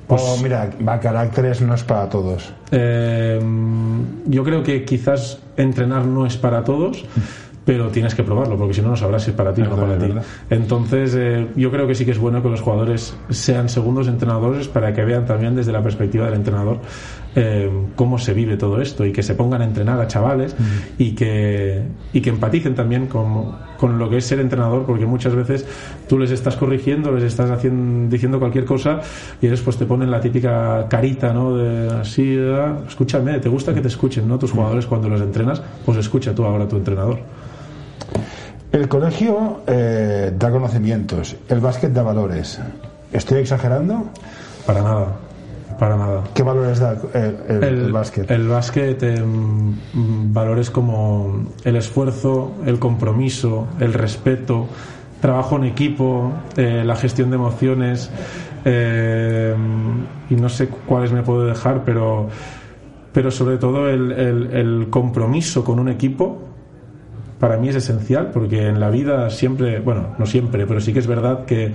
o 0.07 0.37
mira, 0.41 0.69
va 0.87 0.99
caracteres 0.99 1.61
no 1.61 1.73
es 1.73 1.83
para 1.83 2.07
todos. 2.07 2.53
Eh, 2.71 3.39
yo 4.25 4.43
creo 4.43 4.63
que 4.63 4.85
quizás 4.85 5.39
entrenar 5.57 6.05
no 6.05 6.25
es 6.25 6.37
para 6.37 6.63
todos, 6.63 7.03
pero 7.67 7.89
tienes 7.89 8.15
que 8.15 8.23
probarlo, 8.23 8.57
porque 8.57 8.75
si 8.75 8.81
no, 8.81 8.89
no 8.89 8.95
sabrás 8.95 9.23
si 9.23 9.31
es 9.31 9.35
para 9.35 9.53
ti 9.53 9.61
o 9.61 9.65
no 9.65 9.75
para 9.75 9.97
ti. 9.97 10.13
Entonces, 10.49 11.13
eh, 11.17 11.47
yo 11.57 11.69
creo 11.69 11.85
que 11.85 11.95
sí 11.95 12.05
que 12.05 12.11
es 12.11 12.17
bueno 12.17 12.41
que 12.41 12.47
los 12.47 12.61
jugadores 12.61 13.17
sean 13.29 13.67
segundos 13.67 14.07
entrenadores 14.07 14.69
para 14.69 14.93
que 14.93 15.03
vean 15.03 15.25
también 15.25 15.53
desde 15.53 15.73
la 15.73 15.83
perspectiva 15.83 16.25
del 16.27 16.35
entrenador 16.35 16.79
eh, 17.39 17.69
cómo 17.95 18.17
se 18.17 18.33
vive 18.33 18.57
todo 18.57 18.81
esto 18.81 19.05
y 19.05 19.11
que 19.11 19.21
se 19.21 19.35
pongan 19.35 19.61
a 19.61 19.65
entrenar 19.65 20.01
a 20.01 20.07
chavales 20.07 20.55
y, 20.97 21.11
que, 21.11 21.83
y 22.11 22.19
que 22.19 22.31
empaticen 22.31 22.73
también 22.73 23.05
con, 23.05 23.51
con 23.77 23.99
lo 23.99 24.09
que 24.09 24.17
es 24.17 24.25
ser 24.25 24.39
entrenador, 24.39 24.87
porque 24.87 25.05
muchas 25.05 25.35
veces 25.35 25.63
tú 26.09 26.17
les 26.17 26.31
estás 26.31 26.55
corrigiendo, 26.55 27.11
les 27.11 27.23
estás 27.23 27.51
haciendo, 27.51 28.09
diciendo 28.09 28.39
cualquier 28.39 28.65
cosa 28.65 29.01
y 29.39 29.45
ellos 29.45 29.61
pues 29.61 29.77
te 29.77 29.85
ponen 29.85 30.09
la 30.09 30.19
típica 30.19 30.87
carita, 30.89 31.31
¿no? 31.31 31.55
De 31.55 31.91
así, 31.99 32.39
ah, 32.39 32.79
escúchame, 32.87 33.37
te 33.37 33.49
gusta 33.49 33.71
que 33.71 33.81
te 33.81 33.87
escuchen, 33.87 34.27
¿no? 34.27 34.39
Tus 34.39 34.51
jugadores 34.51 34.87
cuando 34.87 35.07
los 35.07 35.21
entrenas, 35.21 35.61
pues 35.85 35.99
escucha 35.99 36.33
tú 36.33 36.43
ahora 36.43 36.63
a 36.63 36.67
tu 36.67 36.77
entrenador. 36.77 37.19
El 38.71 38.87
colegio 38.87 39.61
eh, 39.67 40.33
da 40.35 40.49
conocimientos, 40.49 41.35
el 41.49 41.59
básquet 41.59 41.93
da 41.93 42.01
valores. 42.01 42.59
¿Estoy 43.13 43.41
exagerando? 43.41 44.05
Para 44.65 44.81
nada, 44.81 45.26
para 45.79 45.95
nada. 45.97 46.23
¿Qué 46.33 46.43
valores 46.43 46.79
da 46.79 46.95
el, 47.13 47.37
el- 47.49 47.63
el 47.63 47.91
básquet? 47.91 48.29
el 48.31 48.47
básquet, 48.47 49.01
em, 49.03 49.71
mm, 49.93 50.33
valores 50.33 50.69
como 50.69 51.45
el 51.63 51.75
esfuerzo, 51.75 52.53
el 52.65 52.79
compromiso, 52.79 53.67
el 53.79 53.93
respeto, 53.93 54.67
trabajo 55.21 55.55
en 55.57 55.63
equipo, 55.65 56.31
eh, 56.55 56.83
la 56.85 56.95
gestión 56.95 57.29
de 57.29 57.35
emociones, 57.35 58.09
eh, 58.65 59.55
y 60.29 60.35
no 60.35 60.49
sé 60.49 60.67
cuáles 60.67 61.11
me 61.11 61.23
puedo 61.23 61.45
dejar, 61.45 61.83
pero, 61.85 62.27
pero 63.13 63.31
sobre 63.31 63.57
todo 63.57 63.89
el 63.89 64.87
compromiso 64.89 65.63
con 65.63 65.79
un 65.79 65.89
equipo 65.89 66.43
para 67.39 67.57
mí 67.57 67.69
es 67.69 67.75
esencial 67.75 68.31
porque 68.33 68.67
en 68.67 68.79
la 68.79 68.89
vida 68.89 69.29
siempre, 69.29 69.79
bueno, 69.79 70.07
no 70.17 70.25
siempre, 70.25 70.65
pero 70.65 70.81
sí 70.81 70.91
que 70.91 70.99
es 70.99 71.07
verdad 71.07 71.45
que 71.45 71.71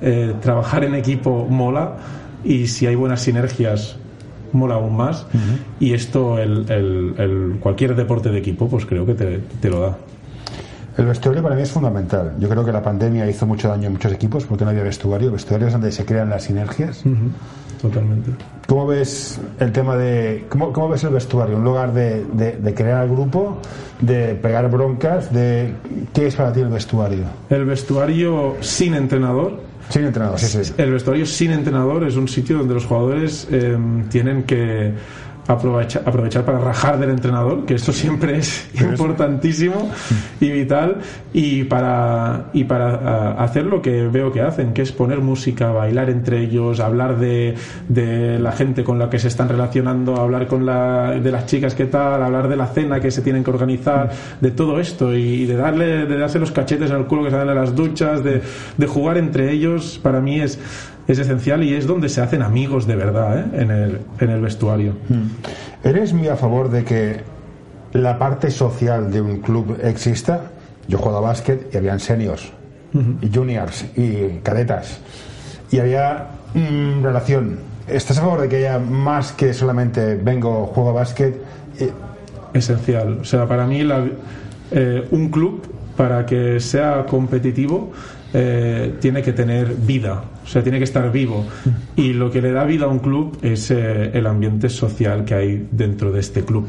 eh, 0.00 0.34
trabajar 0.40 0.84
en 0.84 0.94
equipo 0.94 1.46
mola 1.50 1.94
y 2.44 2.66
si 2.66 2.86
hay 2.86 2.94
buenas 2.94 3.20
sinergias 3.22 3.96
mola 4.52 4.74
aún 4.76 4.96
más 4.96 5.26
y 5.80 5.94
esto 5.94 6.38
el, 6.38 6.70
el- 6.70 7.14
el- 7.18 7.56
cualquier 7.60 7.96
deporte 7.96 8.28
de 8.30 8.38
equipo 8.38 8.68
pues 8.68 8.86
creo 8.86 9.04
que 9.06 9.14
te, 9.14 9.38
te 9.60 9.68
lo 9.70 9.80
da. 9.80 9.96
El 10.96 11.06
vestuario 11.06 11.42
para 11.42 11.56
mí 11.56 11.62
es 11.62 11.72
fundamental. 11.72 12.34
Yo 12.38 12.48
creo 12.48 12.64
que 12.64 12.70
la 12.70 12.80
pandemia 12.80 13.28
hizo 13.28 13.46
mucho 13.46 13.66
daño 13.68 13.86
en 13.88 13.94
muchos 13.94 14.12
equipos 14.12 14.44
porque 14.44 14.62
no 14.64 14.70
había 14.70 14.84
vestuario. 14.84 15.26
El 15.26 15.32
vestuario 15.32 15.66
es 15.66 15.72
donde 15.72 15.90
se 15.90 16.04
crean 16.04 16.30
las 16.30 16.44
sinergias. 16.44 17.02
Totalmente. 17.82 18.30
¿Cómo 18.68 18.86
ves 18.86 19.40
el 19.58 19.72
tema 19.72 19.96
de... 19.96 20.44
¿Cómo, 20.48 20.72
cómo 20.72 20.88
ves 20.90 21.02
el 21.02 21.10
vestuario? 21.10 21.56
¿Un 21.56 21.64
lugar 21.64 21.92
de, 21.92 22.24
de, 22.32 22.52
de 22.52 22.74
crear 22.74 23.08
grupo, 23.08 23.58
de 24.00 24.36
pegar 24.36 24.70
broncas, 24.70 25.32
de... 25.32 25.74
¿Qué 26.12 26.28
es 26.28 26.36
para 26.36 26.52
ti 26.52 26.60
el 26.60 26.68
vestuario? 26.68 27.24
El 27.50 27.64
vestuario 27.64 28.54
sin 28.60 28.94
entrenador 28.94 29.60
Sin 29.88 30.04
entrenador, 30.04 30.38
sí, 30.38 30.64
sí. 30.64 30.72
El 30.76 30.92
vestuario 30.92 31.26
sin 31.26 31.52
entrenador 31.52 32.04
es 32.04 32.16
un 32.16 32.26
sitio 32.26 32.58
donde 32.58 32.74
los 32.74 32.86
jugadores 32.86 33.46
eh, 33.50 33.76
tienen 34.10 34.44
que 34.44 34.92
aprovechar, 35.46 36.02
aprovechar 36.06 36.44
para 36.44 36.58
rajar 36.58 36.98
del 36.98 37.10
entrenador, 37.10 37.64
que 37.64 37.74
esto 37.74 37.92
siempre 37.92 38.38
es 38.38 38.68
importantísimo 38.80 39.90
y 40.40 40.50
vital, 40.50 40.98
y 41.32 41.64
para, 41.64 42.46
y 42.52 42.64
para 42.64 43.32
hacer 43.32 43.66
lo 43.66 43.82
que 43.82 44.06
veo 44.08 44.32
que 44.32 44.40
hacen, 44.40 44.72
que 44.72 44.82
es 44.82 44.92
poner 44.92 45.20
música, 45.20 45.72
bailar 45.72 46.10
entre 46.10 46.40
ellos, 46.40 46.80
hablar 46.80 47.18
de, 47.18 47.54
de 47.88 48.38
la 48.38 48.52
gente 48.52 48.84
con 48.84 48.98
la 48.98 49.10
que 49.10 49.18
se 49.18 49.28
están 49.28 49.48
relacionando, 49.48 50.16
hablar 50.16 50.46
con 50.46 50.64
la, 50.64 51.12
de 51.12 51.30
las 51.30 51.46
chicas 51.46 51.74
que 51.74 51.86
tal, 51.86 52.22
hablar 52.22 52.48
de 52.48 52.56
la 52.56 52.66
cena 52.66 53.00
que 53.00 53.10
se 53.10 53.22
tienen 53.22 53.44
que 53.44 53.50
organizar, 53.50 54.10
de 54.40 54.50
todo 54.50 54.80
esto 54.80 55.14
y 55.14 55.46
de 55.46 55.56
darle 55.56 56.06
de 56.06 56.18
darse 56.18 56.38
los 56.38 56.52
cachetes 56.52 56.90
en 56.90 56.96
el 56.96 57.06
culo 57.06 57.24
que 57.24 57.30
se 57.30 57.36
dan 57.36 57.48
en 57.48 57.54
las 57.54 57.74
duchas, 57.74 58.22
de, 58.24 58.42
de 58.76 58.86
jugar 58.86 59.18
entre 59.18 59.50
ellos, 59.52 59.98
para 60.02 60.20
mí 60.20 60.40
es 60.40 60.58
es 61.06 61.18
esencial 61.18 61.62
y 61.62 61.74
es 61.74 61.86
donde 61.86 62.08
se 62.08 62.20
hacen 62.20 62.42
amigos 62.42 62.86
de 62.86 62.96
verdad 62.96 63.38
¿eh? 63.38 63.62
en, 63.62 63.70
el, 63.70 64.00
en 64.20 64.30
el 64.30 64.40
vestuario. 64.40 64.92
Mm. 65.08 65.86
¿Eres 65.86 66.12
muy 66.12 66.28
a 66.28 66.36
favor 66.36 66.70
de 66.70 66.84
que 66.84 67.20
la 67.92 68.18
parte 68.18 68.50
social 68.50 69.12
de 69.12 69.20
un 69.20 69.40
club 69.40 69.78
exista? 69.82 70.50
Yo 70.88 70.98
juego 70.98 71.18
a 71.18 71.20
básquet 71.20 71.72
y 71.72 71.76
habían 71.76 72.00
seniors, 72.00 72.52
y 73.22 73.34
juniors, 73.34 73.86
y 73.96 74.40
cadetas, 74.42 74.98
y 75.70 75.78
había 75.78 76.28
mm, 76.52 77.02
relación. 77.02 77.58
¿Estás 77.88 78.18
a 78.18 78.20
favor 78.22 78.42
de 78.42 78.48
que 78.48 78.56
haya 78.56 78.78
más 78.78 79.32
que 79.32 79.54
solamente 79.54 80.16
vengo, 80.16 80.66
juego 80.66 80.90
a 80.90 80.92
básquet? 80.92 81.40
Esencial. 82.52 83.18
O 83.22 83.24
sea, 83.24 83.46
para 83.46 83.66
mí 83.66 83.82
la, 83.82 84.06
eh, 84.70 85.06
un 85.10 85.30
club, 85.30 85.62
para 85.96 86.26
que 86.26 86.60
sea 86.60 87.06
competitivo, 87.06 87.92
eh, 88.36 88.96
tiene 89.00 89.22
que 89.22 89.32
tener 89.32 89.76
vida, 89.76 90.24
o 90.44 90.46
sea, 90.48 90.60
tiene 90.60 90.78
que 90.78 90.84
estar 90.84 91.10
vivo. 91.12 91.46
Y 91.96 92.12
lo 92.12 92.32
que 92.32 92.42
le 92.42 92.50
da 92.50 92.64
vida 92.64 92.86
a 92.86 92.88
un 92.88 92.98
club 92.98 93.38
es 93.42 93.70
eh, 93.70 94.10
el 94.12 94.26
ambiente 94.26 94.68
social 94.68 95.24
que 95.24 95.34
hay 95.34 95.68
dentro 95.70 96.10
de 96.10 96.18
este 96.18 96.44
club. 96.44 96.66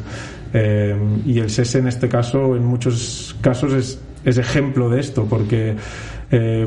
Eh, 0.54 0.96
y 1.26 1.40
el 1.40 1.50
SES 1.50 1.76
en 1.76 1.88
este 1.88 2.08
caso, 2.08 2.56
en 2.56 2.64
muchos 2.64 3.36
casos, 3.42 3.74
es, 3.74 4.38
ejemplo 4.38 4.90
de 4.90 5.00
esto, 5.00 5.26
porque 5.30 5.76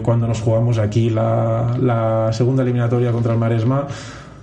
cuando 0.02 0.26
nos 0.26 0.40
jugamos 0.40 0.78
aquí 0.78 1.10
la 1.10 2.30
segunda 2.32 2.62
eliminatoria 2.62 3.12
contra 3.12 3.32
el 3.32 3.38
Maresma, 3.38 3.86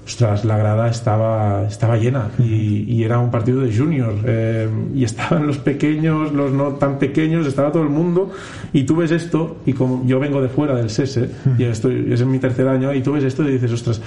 ostras, 0.05 0.45
la 0.45 0.57
grada 0.57 0.87
estaba, 0.87 1.65
estaba 1.67 1.97
llena 1.97 2.29
y, 2.37 3.03
era 3.03 3.19
un 3.19 3.31
partido 3.31 3.61
de 3.61 3.75
junior 3.75 4.13
eh, 4.25 4.69
y 4.93 5.03
estaban 5.03 5.47
los 5.47 5.57
pequeños, 5.57 6.31
los 6.31 6.51
no 6.51 6.73
tan 6.73 6.97
pequeños, 6.99 7.45
estaba 7.47 7.71
todo 7.71 7.83
el 7.83 7.89
mundo. 7.89 8.31
Y 8.71 8.83
tú 8.83 8.95
ves 8.95 9.11
esto 9.11 9.57
y 9.65 9.73
como 9.73 10.05
yo 10.05 10.19
vengo 10.19 10.41
de 10.41 10.49
fuera 10.49 10.75
del 10.75 10.89
SESE 10.89 11.29
y 11.57 11.63
estoy, 11.63 12.13
es 12.13 12.21
en 12.21 12.31
mi 12.31 12.39
tercer 12.39 12.67
año 12.67 12.93
y 12.93 13.01
tú 13.01 13.13
ves 13.13 13.23
esto 13.23 13.43
y 13.43 13.53
dices, 13.53 13.71
ostras, 13.71 14.01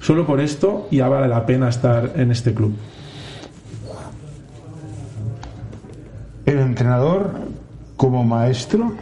solo 0.00 0.26
por 0.26 0.40
esto 0.40 0.88
ya 0.90 1.08
vale 1.08 1.28
la 1.28 1.44
pena 1.44 1.68
estar 1.68 2.12
en 2.16 2.30
este 2.30 2.54
club. 2.54 2.74
El 6.46 6.58
entrenador 6.58 7.30
como 7.96 8.24
maestro, 8.24 8.92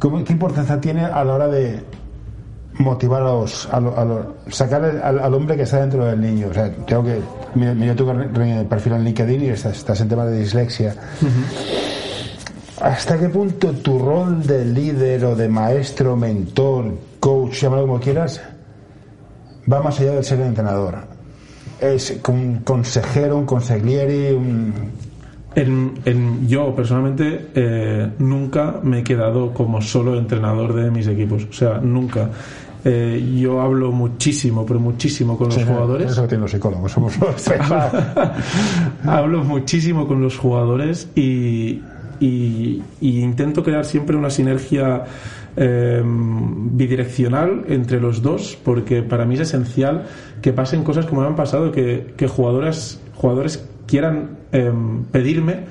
¿qué 0.00 0.32
importancia 0.32 0.80
tiene 0.80 1.04
a 1.04 1.24
la 1.24 1.34
hora 1.34 1.48
de 1.48 1.93
motivar 2.78 3.22
a 3.22 3.26
los, 3.26 3.68
a, 3.70 4.26
sacar 4.48 4.84
al, 4.84 5.34
hombre 5.34 5.56
que 5.56 5.62
está 5.62 5.80
dentro 5.80 6.04
del 6.04 6.20
niño. 6.20 6.48
O 6.50 6.54
sea, 6.54 6.70
tengo 6.86 7.04
que, 7.04 7.20
mira, 7.54 7.94
tú 7.94 8.06
que 8.06 8.66
perfil 8.68 8.94
en 8.94 9.04
LinkedIn 9.04 9.44
y 9.44 9.48
estás, 9.48 10.00
en 10.00 10.08
tema 10.08 10.24
de 10.26 10.40
dislexia. 10.40 10.94
¿Hasta 12.80 13.18
qué 13.18 13.28
punto 13.28 13.70
tu 13.72 13.98
rol 13.98 14.44
de 14.46 14.64
líder 14.64 15.24
o 15.24 15.36
de 15.36 15.48
maestro, 15.48 16.16
mentor, 16.16 16.92
coach, 17.20 17.62
llámalo 17.62 17.82
como 17.82 18.00
quieras, 18.00 18.42
va 19.72 19.80
más 19.80 19.98
allá 20.00 20.12
de 20.12 20.22
ser 20.22 20.40
entrenador? 20.40 20.96
Es 21.80 22.20
un 22.28 22.58
consejero, 22.58 23.38
un 23.38 23.46
consigliere, 23.46 24.34
un... 24.34 24.92
En, 25.56 26.48
yo 26.48 26.74
personalmente 26.74 27.50
eh, 27.54 28.10
nunca 28.18 28.80
me 28.82 28.98
he 28.98 29.04
quedado 29.04 29.54
como 29.54 29.80
solo 29.80 30.18
entrenador 30.18 30.74
de 30.74 30.90
mis 30.90 31.06
equipos. 31.06 31.46
O 31.48 31.52
sea, 31.52 31.78
nunca. 31.78 32.28
Eh, 32.86 33.34
yo 33.40 33.62
hablo 33.62 33.92
muchísimo, 33.92 34.66
pero 34.66 34.78
muchísimo 34.78 35.38
con 35.38 35.48
los 35.48 35.64
jugadores. 35.64 36.12
Eso 36.12 36.26
tienen 36.28 36.42
los 36.42 36.50
psicólogos, 36.50 36.92
somos 36.92 37.18
los 37.18 37.48
Hablo 39.04 39.42
muchísimo 39.42 40.06
con 40.06 40.20
los 40.20 40.36
jugadores 40.36 41.08
y, 41.14 41.80
y, 42.20 42.82
intento 43.00 43.62
crear 43.62 43.86
siempre 43.86 44.16
una 44.16 44.28
sinergia 44.28 45.04
em, 45.56 46.76
bidireccional 46.76 47.64
entre 47.68 48.00
los 48.00 48.20
dos, 48.20 48.58
porque 48.62 49.02
para 49.02 49.24
mí 49.24 49.34
es 49.34 49.40
esencial 49.40 50.04
que 50.42 50.52
pasen 50.52 50.84
cosas 50.84 51.06
como 51.06 51.22
me 51.22 51.28
han 51.28 51.36
pasado, 51.36 51.72
que, 51.72 52.12
que 52.18 52.28
jugadores, 52.28 53.00
jugadores 53.14 53.66
quieran 53.86 54.36
em, 54.52 55.04
pedirme 55.04 55.64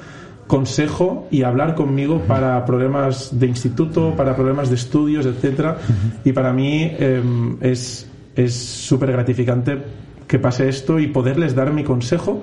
consejo 0.48 1.28
y 1.32 1.44
hablar 1.44 1.76
conmigo 1.76 2.20
para 2.28 2.66
problemas 2.66 3.40
de 3.40 3.48
instituto, 3.48 4.14
para 4.16 4.36
problemas 4.36 4.70
de 4.70 4.76
estudios, 4.76 5.26
etcétera. 5.26 5.78
Y 6.24 6.32
para 6.32 6.54
mí 6.54 6.92
em, 7.00 7.58
es 7.62 8.08
súper 8.54 9.12
gratificante 9.12 9.82
que 10.28 10.40
pase 10.40 10.68
esto 10.70 11.00
y 11.00 11.08
poderles 11.08 11.56
dar 11.56 11.72
mi 11.72 11.84
consejo 11.84 12.42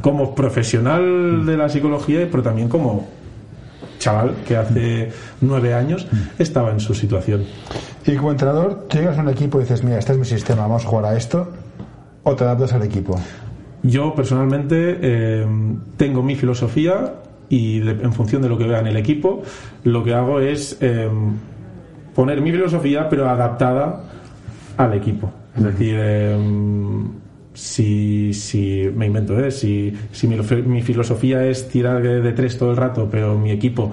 como 0.00 0.34
profesional 0.34 1.44
de 1.44 1.56
la 1.56 1.68
psicología, 1.68 2.28
pero 2.30 2.42
también 2.42 2.68
como 2.68 3.08
chaval 3.98 4.34
que 4.46 4.56
hace 4.56 5.10
nueve 5.40 5.74
años 5.74 6.06
estaba 6.38 6.70
en 6.70 6.80
su 6.80 6.94
situación. 6.94 7.44
Y 8.06 8.16
como 8.16 8.30
entrenador, 8.30 8.86
llegas 8.92 9.18
a 9.18 9.22
un 9.22 9.28
equipo 9.28 9.58
y 9.58 9.62
dices, 9.62 9.82
mira, 9.82 9.98
este 9.98 10.12
es 10.12 10.18
mi 10.18 10.24
sistema, 10.24 10.62
vamos 10.62 10.84
a 10.84 10.88
jugar 10.88 11.04
a 11.06 11.16
esto, 11.16 11.50
o 12.22 12.34
te 12.34 12.44
adaptas 12.44 12.72
al 12.72 12.82
equipo. 12.84 13.18
Yo 13.82 14.14
personalmente 14.14 15.42
em, 15.42 15.78
tengo 15.96 16.22
mi 16.22 16.34
filosofía 16.34 17.14
y 17.48 17.80
en 17.80 18.12
función 18.12 18.42
de 18.42 18.48
lo 18.48 18.58
que 18.58 18.64
vea 18.64 18.80
en 18.80 18.88
el 18.88 18.96
equipo, 18.96 19.42
lo 19.84 20.04
que 20.04 20.14
hago 20.14 20.40
es 20.40 20.76
em, 20.80 21.32
poner 22.14 22.40
mi 22.40 22.50
filosofía 22.50 23.08
pero 23.08 23.28
adaptada 23.28 24.04
al 24.76 24.94
equipo. 24.94 25.32
Es 25.56 25.64
decir, 25.64 25.96
em, 25.98 27.08
si, 27.54 28.32
si, 28.32 28.88
me 28.94 29.06
invento, 29.06 29.38
¿eh? 29.40 29.50
si, 29.50 29.92
si 30.12 30.28
mi, 30.28 30.82
filosofía 30.82 31.44
es 31.44 31.68
tirar 31.68 32.00
de, 32.02 32.32
tres 32.32 32.56
todo 32.56 32.70
el 32.70 32.76
rato, 32.76 33.08
pero 33.10 33.36
mi 33.36 33.50
equipo 33.50 33.92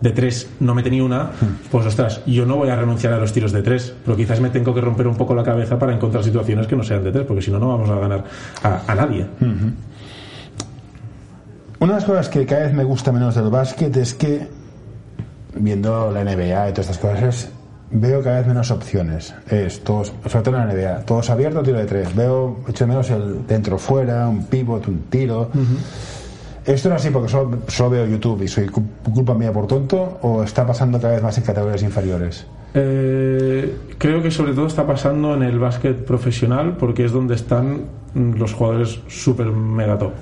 de 0.00 0.10
tres 0.10 0.50
no 0.60 0.74
me 0.74 0.82
tenía 0.82 1.02
una, 1.02 1.30
pues 1.70 1.86
ostras, 1.86 2.20
yo 2.26 2.44
no 2.44 2.56
voy 2.56 2.68
a 2.68 2.76
renunciar 2.76 3.14
a 3.14 3.18
los 3.18 3.32
tiros 3.32 3.50
de 3.52 3.62
tres, 3.62 3.94
pero 4.04 4.16
quizás 4.16 4.40
me 4.40 4.50
tengo 4.50 4.74
que 4.74 4.80
romper 4.80 5.06
un 5.06 5.16
poco 5.16 5.34
la 5.34 5.42
cabeza 5.42 5.78
para 5.78 5.94
encontrar 5.94 6.22
situaciones 6.22 6.66
que 6.66 6.76
no 6.76 6.84
sean 6.84 7.02
de 7.02 7.10
tres, 7.10 7.24
porque 7.26 7.42
si 7.42 7.50
no, 7.50 7.58
no 7.58 7.68
vamos 7.68 7.88
a 7.88 7.98
ganar 7.98 8.24
a, 8.62 8.94
nadie. 8.94 9.26
Una 11.80 11.92
de 11.92 12.00
las 12.00 12.04
cosas 12.04 12.28
que 12.28 12.44
cada 12.44 12.62
vez 12.62 12.74
me 12.74 12.82
gusta 12.82 13.12
menos 13.12 13.36
del 13.36 13.50
básquet 13.50 13.96
es 13.96 14.12
que, 14.12 14.48
viendo 15.54 16.10
la 16.10 16.24
NBA 16.24 16.70
y 16.70 16.72
todas 16.72 16.90
estas 16.90 16.98
cosas, 16.98 17.50
veo 17.92 18.20
cada 18.20 18.38
vez 18.38 18.48
menos 18.48 18.72
opciones. 18.72 19.32
Es 19.48 19.84
todos, 19.84 20.12
sobre 20.26 20.44
todo 20.44 20.56
en 20.58 20.66
la 20.66 20.74
NBA, 20.74 21.06
todos 21.06 21.30
abiertos, 21.30 21.62
tiro 21.62 21.78
de 21.78 21.84
tres. 21.84 22.16
Veo, 22.16 22.58
hecho 22.68 22.84
menos 22.84 23.08
el 23.10 23.46
dentro-fuera, 23.46 24.26
un 24.28 24.46
pivot, 24.46 24.88
un 24.88 25.02
tiro. 25.02 25.50
¿Esto 26.66 26.88
no 26.88 26.96
es 26.96 27.02
así 27.02 27.12
porque 27.12 27.28
solo, 27.28 27.58
solo, 27.68 27.90
veo 27.90 28.06
YouTube 28.06 28.42
y 28.42 28.48
soy 28.48 28.68
culpa 28.68 29.34
mía 29.34 29.52
por 29.52 29.68
tonto 29.68 30.18
o 30.22 30.42
está 30.42 30.66
pasando 30.66 31.00
cada 31.00 31.14
vez 31.14 31.22
más 31.22 31.38
en 31.38 31.44
categorías 31.44 31.82
inferiores? 31.84 32.44
Eh, 32.74 33.76
creo 33.98 34.20
que 34.20 34.32
sobre 34.32 34.52
todo 34.52 34.66
está 34.66 34.84
pasando 34.84 35.32
en 35.34 35.44
el 35.44 35.60
básquet 35.60 36.04
profesional 36.04 36.76
porque 36.76 37.04
es 37.04 37.12
donde 37.12 37.36
están 37.36 37.84
los 38.14 38.52
jugadores 38.52 39.00
super 39.06 39.46
mega 39.46 39.96
top 39.96 40.12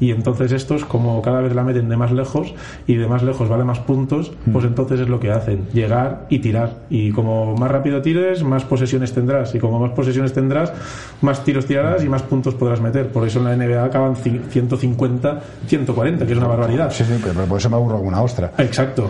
y 0.00 0.10
entonces 0.10 0.50
estos 0.52 0.84
como 0.84 1.20
cada 1.22 1.42
vez 1.42 1.54
la 1.54 1.62
meten 1.62 1.88
de 1.88 1.96
más 1.96 2.10
lejos 2.10 2.54
y 2.86 2.94
de 2.94 3.06
más 3.06 3.22
lejos 3.22 3.48
vale 3.48 3.64
más 3.64 3.78
puntos 3.78 4.32
pues 4.50 4.64
mm. 4.64 4.68
entonces 4.68 5.00
es 5.00 5.08
lo 5.08 5.20
que 5.20 5.30
hacen 5.30 5.66
llegar 5.72 6.26
y 6.30 6.38
tirar. 6.38 6.80
Y 6.88 7.12
como 7.12 7.54
más 7.56 7.70
rápido 7.70 8.00
tires 8.00 8.42
más 8.42 8.64
posesiones 8.64 9.12
tendrás. 9.12 9.54
Y 9.54 9.58
como 9.58 9.78
más 9.78 9.90
posesiones 9.90 10.32
tendrás 10.32 10.72
más 11.20 11.44
tiros 11.44 11.66
tirarás 11.66 12.02
y 12.02 12.08
más 12.08 12.22
puntos 12.22 12.54
podrás 12.54 12.80
meter. 12.80 13.08
Por 13.08 13.26
eso 13.26 13.38
en 13.38 13.44
la 13.44 13.56
NBA 13.56 13.84
acaban 13.84 14.16
150 14.16 15.42
140 15.66 16.26
que 16.26 16.32
es 16.32 16.38
una 16.38 16.48
barbaridad. 16.48 16.90
Sí, 16.90 17.04
sí, 17.04 17.20
pero 17.22 17.44
por 17.44 17.58
eso 17.58 17.68
me 17.68 17.76
aburro 17.76 17.96
alguna 17.96 18.22
ostra. 18.22 18.52
Exacto. 18.58 19.08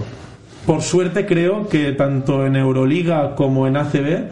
Por 0.66 0.82
suerte 0.82 1.24
creo 1.24 1.68
que 1.68 1.92
tanto 1.92 2.44
en 2.44 2.56
Euroliga 2.56 3.34
como 3.34 3.66
en 3.66 3.76
ACB 3.76 4.28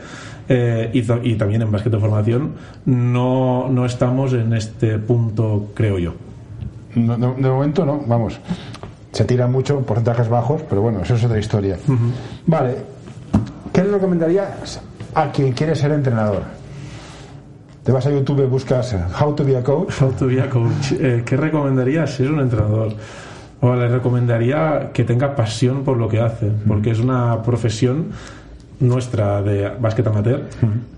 eh, 0.51 0.91
y, 0.93 1.35
también 1.35 1.63
en 1.63 1.71
básquet 1.71 1.93
de 1.93 1.99
formación 1.99 2.55
no, 2.87 3.69
no 3.69 3.85
estamos 3.85 4.33
en 4.33 4.55
este 4.55 4.99
punto 4.99 5.73
creo 5.75 5.99
yo 5.99 6.28
de 7.07 7.49
momento 7.49 7.85
no, 7.85 8.03
vamos. 8.07 8.39
Se 9.13 9.25
tira 9.25 9.47
mucho, 9.47 9.81
porcentajes 9.81 10.29
bajos, 10.29 10.63
pero 10.69 10.83
bueno, 10.83 11.01
eso 11.03 11.15
es 11.15 11.25
otra 11.25 11.39
historia. 11.39 11.79
Vale, 12.47 12.77
¿qué 13.73 13.83
le 13.83 13.91
recomendarías 13.91 14.81
a 15.15 15.31
quien 15.33 15.53
quiere 15.53 15.75
ser 15.75 15.93
entrenador? 15.93 16.43
Te 17.83 17.93
vas 17.93 18.05
a 18.07 18.11
YouTube 18.11 18.43
y 18.43 18.47
buscas 18.47 18.95
How 19.19 19.35
to 19.35 19.45
be 19.45 19.57
a 19.57 19.63
coach. 19.63 20.03
How 20.03 20.13
to 20.13 20.27
be 20.27 20.41
a 20.41 20.51
coach. 20.51 20.93
Eh, 20.93 21.23
¿Qué 21.25 21.37
recomendarías 21.37 22.11
si 22.11 22.25
es 22.25 22.29
un 22.31 22.41
entrenador? 22.41 22.93
O 23.61 23.75
le 23.75 23.89
recomendaría 23.89 24.91
que 24.93 25.05
tenga 25.05 25.35
pasión 25.35 25.85
por 25.85 25.97
lo 25.97 26.09
que 26.09 26.21
hace, 26.21 26.53
porque 26.67 26.91
es 26.91 27.01
una 27.01 27.43
profesión 27.43 28.09
nuestra 28.81 29.43
de 29.43 29.71
básquet 29.81 30.07
amateur, 30.07 30.45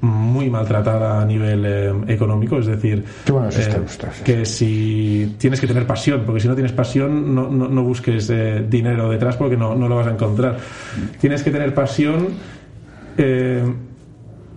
muy 0.01 0.51
maltratada 0.51 1.21
a 1.21 1.25
nivel 1.25 1.65
eh, 1.67 1.93
económico, 2.09 2.59
es 2.59 2.67
decir, 2.67 3.05
bueno, 3.31 3.49
eh, 3.49 3.85
que 4.25 4.45
si 4.45 5.37
tienes 5.39 5.61
que 5.61 5.67
tener 5.67 5.87
pasión, 5.87 6.23
porque 6.27 6.41
si 6.41 6.49
no 6.49 6.55
tienes 6.55 6.73
pasión 6.73 7.35
no, 7.35 7.49
no, 7.49 7.69
no 7.69 7.83
busques 7.83 8.29
eh, 8.31 8.65
dinero 8.69 9.09
detrás 9.09 9.37
porque 9.37 9.57
no, 9.57 9.75
no 9.75 9.89
lo 9.89 9.97
vas 9.97 10.07
a 10.07 10.11
encontrar. 10.11 10.59
Tienes 11.21 11.43
que 11.43 11.51
tener 11.51 11.75
pasión. 11.75 12.29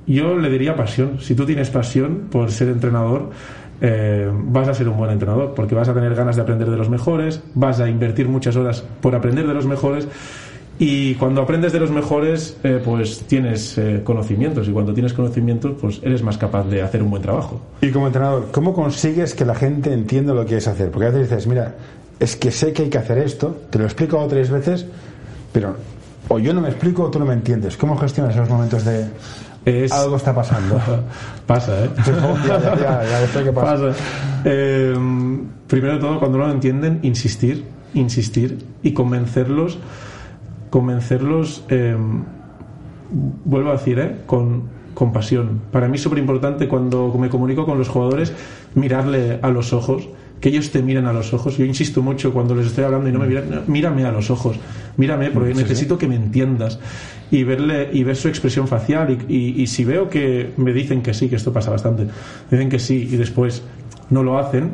yo 0.05 0.37
le 0.37 0.49
diría 0.49 0.75
pasión. 0.75 1.19
Si 1.19 1.35
tú 1.35 1.45
tienes 1.45 1.69
pasión 1.69 2.27
por 2.29 2.51
ser 2.51 2.69
entrenador, 2.69 3.31
eh, 3.85 4.31
vas 4.31 4.69
a 4.69 4.73
ser 4.73 4.87
un 4.87 4.97
buen 4.97 5.11
entrenador, 5.11 5.53
porque 5.53 5.75
vas 5.75 5.89
a 5.89 5.93
tener 5.93 6.15
ganas 6.15 6.37
de 6.37 6.41
aprender 6.41 6.69
de 6.69 6.77
los 6.77 6.89
mejores, 6.89 7.43
vas 7.53 7.81
a 7.81 7.89
invertir 7.89 8.29
muchas 8.29 8.55
horas 8.55 8.81
por 9.01 9.13
aprender 9.13 9.45
de 9.45 9.53
los 9.53 9.65
mejores. 9.65 10.07
Y 10.79 11.13
cuando 11.15 11.41
aprendes 11.41 11.71
de 11.71 11.79
los 11.79 11.91
mejores, 11.91 12.57
eh, 12.63 12.81
pues 12.83 13.21
tienes 13.27 13.77
eh, 13.77 14.01
conocimientos. 14.03 14.67
Y 14.67 14.71
cuando 14.71 14.93
tienes 14.93 15.13
conocimientos, 15.13 15.73
pues 15.79 15.99
eres 16.03 16.23
más 16.23 16.37
capaz 16.37 16.63
de 16.63 16.81
hacer 16.81 17.03
un 17.03 17.11
buen 17.11 17.21
trabajo. 17.21 17.61
Y 17.81 17.91
como 17.91 18.07
entrenador, 18.07 18.47
¿cómo 18.51 18.73
consigues 18.73 19.35
que 19.35 19.45
la 19.45 19.53
gente 19.55 19.93
entienda 19.93 20.33
lo 20.33 20.41
que 20.41 20.47
quieres 20.47 20.67
hacer? 20.67 20.89
Porque 20.89 21.07
a 21.07 21.09
veces 21.11 21.29
dices, 21.29 21.47
mira, 21.47 21.75
es 22.19 22.35
que 22.35 22.51
sé 22.51 22.73
que 22.73 22.83
hay 22.83 22.89
que 22.89 22.97
hacer 22.97 23.19
esto, 23.19 23.55
te 23.69 23.77
lo 23.79 23.85
explico 23.85 24.17
dos 24.17 24.25
o 24.25 24.29
tres 24.29 24.49
veces, 24.49 24.85
pero 25.51 25.75
o 26.29 26.39
yo 26.39 26.53
no 26.53 26.61
me 26.61 26.69
explico 26.69 27.03
o 27.03 27.11
tú 27.11 27.19
no 27.19 27.25
me 27.25 27.33
entiendes. 27.33 27.77
¿Cómo 27.77 27.95
gestionas 27.97 28.33
esos 28.33 28.49
momentos 28.49 28.83
de 28.83 29.05
Es- 29.65 29.91
algo 29.93 30.15
está 30.15 30.33
pasando? 30.33 30.79
Pasa, 31.45 31.85
¿eh? 31.85 31.89
ya, 32.47 32.59
ya, 32.59 32.75
ya, 32.75 33.27
ya 33.33 33.43
qué 33.43 33.51
pasa. 33.53 33.71
Pasa. 33.89 33.95
Eh, 34.45 34.95
primero 35.67 35.93
de 35.95 35.99
todo, 35.99 36.19
cuando 36.19 36.39
no 36.39 36.47
lo 36.47 36.53
entienden, 36.53 36.99
insistir, 37.03 37.63
insistir 37.93 38.65
y 38.81 38.93
convencerlos, 38.93 39.77
convencerlos, 40.73 41.63
eh, 41.69 41.95
vuelvo 43.45 43.69
a 43.69 43.73
decir, 43.73 43.99
¿eh? 43.99 44.15
con, 44.25 44.63
con 44.95 45.13
pasión. 45.13 45.61
Para 45.71 45.87
mí 45.87 45.97
es 45.97 46.01
súper 46.01 46.17
importante 46.17 46.67
cuando 46.67 47.13
me 47.19 47.29
comunico 47.29 47.63
con 47.67 47.77
los 47.77 47.89
jugadores, 47.89 48.33
mirarle 48.73 49.37
a 49.43 49.49
los 49.51 49.71
ojos, 49.71 50.09
que 50.41 50.49
ellos 50.49 50.71
te 50.71 50.81
miren 50.81 51.05
a 51.05 51.13
los 51.13 51.31
ojos. 51.31 51.57
Yo 51.59 51.63
insisto 51.65 52.01
mucho 52.01 52.33
cuando 52.33 52.55
les 52.55 52.65
estoy 52.65 52.85
hablando 52.85 53.07
y 53.07 53.11
no 53.11 53.19
me 53.19 53.27
miran, 53.27 53.51
no, 53.51 53.61
mírame 53.67 54.03
a 54.05 54.11
los 54.11 54.31
ojos, 54.31 54.57
mírame 54.97 55.29
porque 55.29 55.53
necesito 55.69 55.99
que 55.99 56.07
me 56.07 56.15
entiendas 56.15 56.79
y 57.29 57.43
verle 57.43 57.89
y 57.93 58.03
ver 58.03 58.15
su 58.15 58.27
expresión 58.27 58.67
facial 58.67 59.15
y, 59.29 59.31
y- 59.31 59.61
y 59.61 59.67
si 59.67 59.85
veo 59.85 60.09
que 60.09 60.53
me 60.57 60.73
dicen 60.73 61.03
que 61.03 61.13
sí, 61.13 61.29
que 61.29 61.35
esto 61.35 61.53
pasa 61.53 61.69
bastante, 61.69 62.07
dicen 62.49 62.69
que 62.69 62.79
sí 62.79 63.07
y 63.11 63.15
después 63.17 63.61
no 64.09 64.23
lo 64.23 64.39
hacen, 64.39 64.71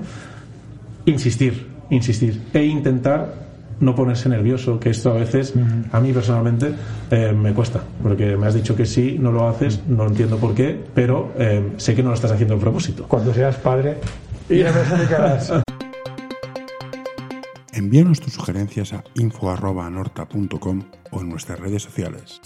insistir, 1.06 1.68
insistir 1.90 2.40
e 2.54 2.64
intentar 2.64 3.49
no 3.80 3.96
ponerse 3.96 4.30
nervioso, 4.30 4.80
que 4.80 4.90
esto 4.90 5.12
a 5.12 5.16
veces 5.16 5.54
a 5.92 6.00
mí 6.00 6.14
personalmente 6.14 6.74
eh, 7.12 7.34
me 7.34 7.54
cuesta, 7.54 7.82
porque 8.02 8.36
me 8.38 8.48
has 8.48 8.54
dicho 8.54 8.76
que 8.76 8.86
sí, 8.86 9.18
no 9.20 9.32
lo 9.32 9.48
haces, 9.48 9.82
no 9.88 10.08
entiendo 10.08 10.38
por 10.38 10.54
qué, 10.54 10.80
pero 10.94 11.32
eh, 11.38 11.74
sé 11.78 11.96
que 11.96 12.04
no 12.04 12.10
lo 12.10 12.16
estás 12.16 12.32
haciendo 12.32 12.56
a 12.56 12.60
propósito. 12.60 13.06
Cuando 13.08 13.34
seas 13.34 13.56
padre, 13.58 13.98
ya 14.50 14.72
me 14.72 14.80
explicarás. 14.82 15.54
Envíanos 17.74 18.20
tus 18.20 18.34
sugerencias 18.34 18.92
a 18.94 19.04
info.anorta.com 19.16 20.84
o 21.12 21.22
en 21.22 21.30
nuestras 21.30 21.60
redes 21.60 21.84
sociales. 21.84 22.42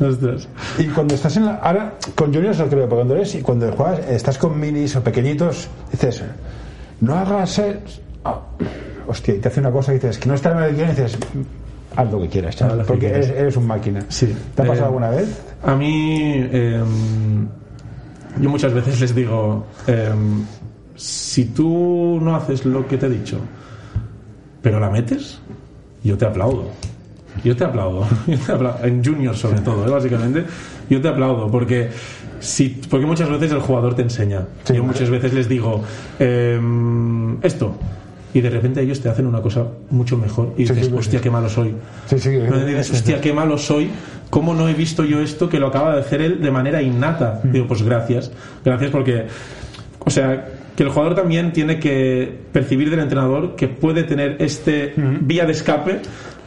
Ostras. 0.00 0.48
Y 0.78 0.86
cuando 0.88 1.14
estás 1.14 1.36
en 1.36 1.46
la. 1.46 1.54
Ahora, 1.56 1.94
con 2.14 2.32
juniors 2.32 2.58
no 2.58 2.66
creo, 2.66 2.84
pero 2.84 2.96
cuando 2.96 3.14
eres. 3.14 3.34
y 3.34 3.40
Cuando 3.42 3.72
juegas, 3.72 4.00
estás 4.08 4.36
con 4.38 4.58
minis 4.60 4.94
o 4.96 5.02
pequeñitos, 5.02 5.68
dices, 5.90 6.22
no 7.00 7.14
hagas. 7.14 7.58
el- 7.58 7.80
ah, 8.24 8.40
hostia, 9.06 9.34
y 9.34 9.38
te 9.38 9.48
hace 9.48 9.60
una 9.60 9.70
cosa 9.70 9.92
y 9.92 9.94
dices, 9.96 10.18
que 10.18 10.28
no 10.28 10.34
está 10.34 10.52
en 10.52 10.58
el 10.64 10.74
guion 10.76 10.88
y 10.88 10.90
dices, 10.90 11.18
haz 11.96 12.10
lo 12.12 12.20
que 12.22 12.28
quieras, 12.28 12.56
chaval, 12.56 12.84
porque 12.86 13.08
eres, 13.08 13.30
eres 13.30 13.56
un 13.56 13.66
máquina. 13.66 14.04
Sí. 14.08 14.34
¿Te 14.54 14.62
ha 14.62 14.66
pasado 14.66 14.84
Eh, 14.84 14.86
alguna 14.88 15.10
vez? 15.10 15.42
A 15.62 15.74
mí, 15.76 16.32
eh, 16.34 16.82
yo 18.40 18.50
muchas 18.50 18.72
veces 18.74 19.00
les 19.00 19.14
digo, 19.14 19.64
eh, 19.86 20.10
si 20.96 21.46
tú 21.46 22.18
no 22.22 22.34
haces 22.36 22.64
lo 22.66 22.86
que 22.86 22.98
te 22.98 23.06
he 23.06 23.10
dicho, 23.10 23.38
pero 24.62 24.80
la 24.80 24.90
metes, 24.90 25.38
yo 26.02 26.16
te 26.18 26.26
aplaudo. 26.26 26.64
Yo 27.44 27.54
te 27.54 27.64
aplaudo. 27.64 28.06
Yo 28.26 28.38
te 28.38 28.52
apla- 28.52 28.78
En 28.82 29.04
junior 29.04 29.36
sobre 29.36 29.60
todo, 29.60 29.86
¿eh? 29.86 29.90
básicamente. 29.90 30.42
Yo 30.88 31.02
te 31.02 31.08
aplaudo 31.08 31.50
porque 31.50 31.90
si, 32.40 32.68
porque 32.90 33.06
muchas 33.06 33.30
veces 33.30 33.52
el 33.52 33.60
jugador 33.60 33.94
te 33.94 34.02
enseña. 34.02 34.46
Sí, 34.64 34.74
yo 34.74 34.84
muchas 34.84 35.10
veces 35.10 35.32
les 35.32 35.48
digo 35.48 35.82
eh, 36.18 36.60
esto 37.42 37.76
y 38.36 38.40
de 38.40 38.50
repente 38.50 38.82
ellos 38.82 39.00
te 39.00 39.08
hacen 39.08 39.26
una 39.26 39.40
cosa 39.40 39.66
mucho 39.90 40.18
mejor 40.18 40.52
y 40.56 40.62
dices, 40.62 40.76
sí, 40.76 40.84
sí. 40.84 40.92
hostia, 40.94 41.20
qué 41.20 41.30
malo 41.30 41.48
soy. 41.48 41.74
No 42.10 42.66
dices, 42.66 42.90
hostia, 42.90 43.20
qué 43.20 43.32
malo 43.32 43.56
soy. 43.56 43.88
¿Cómo 44.28 44.54
no 44.54 44.68
he 44.68 44.74
visto 44.74 45.04
yo 45.04 45.20
esto 45.20 45.48
que 45.48 45.58
lo 45.58 45.68
acaba 45.68 45.94
de 45.94 46.00
hacer 46.00 46.20
él 46.20 46.42
de 46.42 46.50
manera 46.50 46.82
innata? 46.82 47.40
Digo, 47.44 47.66
pues 47.66 47.82
gracias. 47.82 48.30
Gracias 48.62 48.90
porque, 48.90 49.26
o 50.00 50.10
sea, 50.10 50.48
que 50.76 50.82
el 50.82 50.90
jugador 50.90 51.14
también 51.14 51.52
tiene 51.52 51.78
que 51.78 52.40
percibir 52.52 52.90
del 52.90 53.00
entrenador 53.00 53.56
que 53.56 53.68
puede 53.68 54.04
tener 54.04 54.36
este 54.40 54.92
vía 54.96 55.46
de 55.46 55.52
escape 55.52 56.00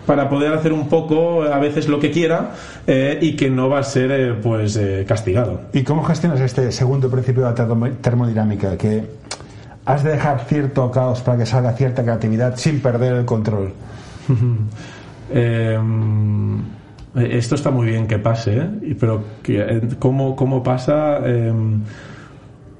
para 0.10 0.28
poder 0.28 0.52
hacer 0.54 0.74
un 0.74 0.89
poco 0.89 1.43
a 1.43 1.60
veces 1.60 1.88
lo 1.88 2.00
que 2.00 2.10
quiera 2.10 2.56
eh, 2.88 3.19
y 3.22 3.36
que 3.36 3.48
no 3.48 3.69
va 3.69 3.78
a 3.78 3.84
ser 3.84 4.10
eh, 4.12 4.34
pues 4.34 4.76
eh, 4.76 5.06
castigado. 5.08 5.62
¿Y 5.72 5.84
cómo 5.84 6.04
gestionas 6.04 6.39
este 6.41 6.72
segundo 6.72 7.12
principio 7.12 7.43
de 7.43 7.50
la 7.52 7.56
termo- 7.56 7.91
termodinámica? 8.02 8.76
Que 8.76 9.04
has 9.86 10.04
de 10.04 10.10
dejar 10.13 10.45
cierto 10.48 10.89
caos 10.89 11.22
para 11.22 11.38
que 11.38 11.45
salga 11.45 11.74
cierta 11.74 12.02
creatividad 12.02 12.56
sin 12.58 12.80
perder 12.82 13.13
el 13.17 13.26
control. 13.26 13.72
Eh, 15.32 15.78
esto 17.15 17.54
está 17.54 17.69
muy 17.69 17.86
bien 17.86 18.08
que 18.08 18.17
pase, 18.17 18.63
pero 19.00 19.24
¿cómo, 20.00 20.36
cómo 20.36 20.63
pasa? 20.63 21.19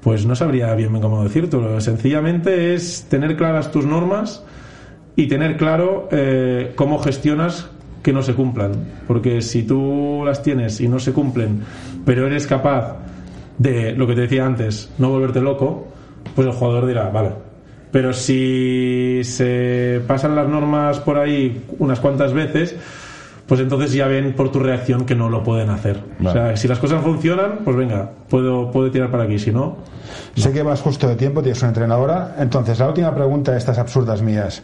Pues 0.02 0.26
no 0.26 0.34
sabría 0.34 0.74
bien 0.74 1.00
cómo 1.00 1.22
decírtelo. 1.22 1.80
Sencillamente 1.80 2.74
es 2.74 3.06
tener 3.08 3.36
claras 3.36 3.70
tus 3.70 3.86
normas 3.86 4.42
y 5.16 5.26
tener 5.26 5.56
claro 5.56 6.08
eh, 6.10 6.72
cómo 6.74 6.98
gestionas 6.98 7.68
que 8.02 8.12
no 8.12 8.22
se 8.22 8.34
cumplan. 8.34 8.72
Porque 9.06 9.42
si 9.42 9.62
tú 9.62 10.22
las 10.24 10.42
tienes 10.42 10.80
y 10.80 10.88
no 10.88 10.98
se 10.98 11.12
cumplen, 11.12 11.62
pero 12.04 12.26
eres 12.26 12.46
capaz 12.46 12.96
de, 13.58 13.92
lo 13.92 14.06
que 14.06 14.14
te 14.14 14.22
decía 14.22 14.46
antes, 14.46 14.90
no 14.98 15.10
volverte 15.10 15.40
loco, 15.40 15.88
pues 16.34 16.46
el 16.46 16.52
jugador 16.52 16.86
dirá, 16.86 17.10
vale. 17.10 17.32
Pero 17.90 18.12
si 18.12 19.20
se 19.24 20.00
pasan 20.06 20.36
las 20.36 20.48
normas 20.48 21.00
por 21.00 21.18
ahí 21.18 21.64
unas 21.78 21.98
cuantas 21.98 22.32
veces, 22.32 22.76
pues 23.46 23.60
entonces 23.60 23.92
ya 23.92 24.06
ven 24.06 24.32
por 24.34 24.52
tu 24.52 24.60
reacción 24.60 25.04
que 25.04 25.16
no 25.16 25.28
lo 25.28 25.42
pueden 25.42 25.70
hacer. 25.70 26.00
O 26.24 26.30
sea, 26.30 26.56
si 26.56 26.68
las 26.68 26.78
cosas 26.78 27.02
funcionan, 27.02 27.58
pues 27.64 27.76
venga, 27.76 28.08
puedo, 28.28 28.70
puedo 28.70 28.92
tirar 28.92 29.10
para 29.10 29.24
aquí. 29.24 29.40
Si 29.40 29.50
no, 29.50 29.78
Sé 30.36 30.52
que 30.52 30.62
vas 30.62 30.80
justo 30.80 31.08
de 31.08 31.16
tiempo, 31.16 31.42
tienes 31.42 31.60
una 31.60 31.68
entrenadora. 31.68 32.36
Entonces, 32.38 32.78
la 32.78 32.88
última 32.88 33.14
pregunta 33.14 33.52
de 33.52 33.58
estas 33.58 33.78
absurdas 33.78 34.22
mías. 34.22 34.62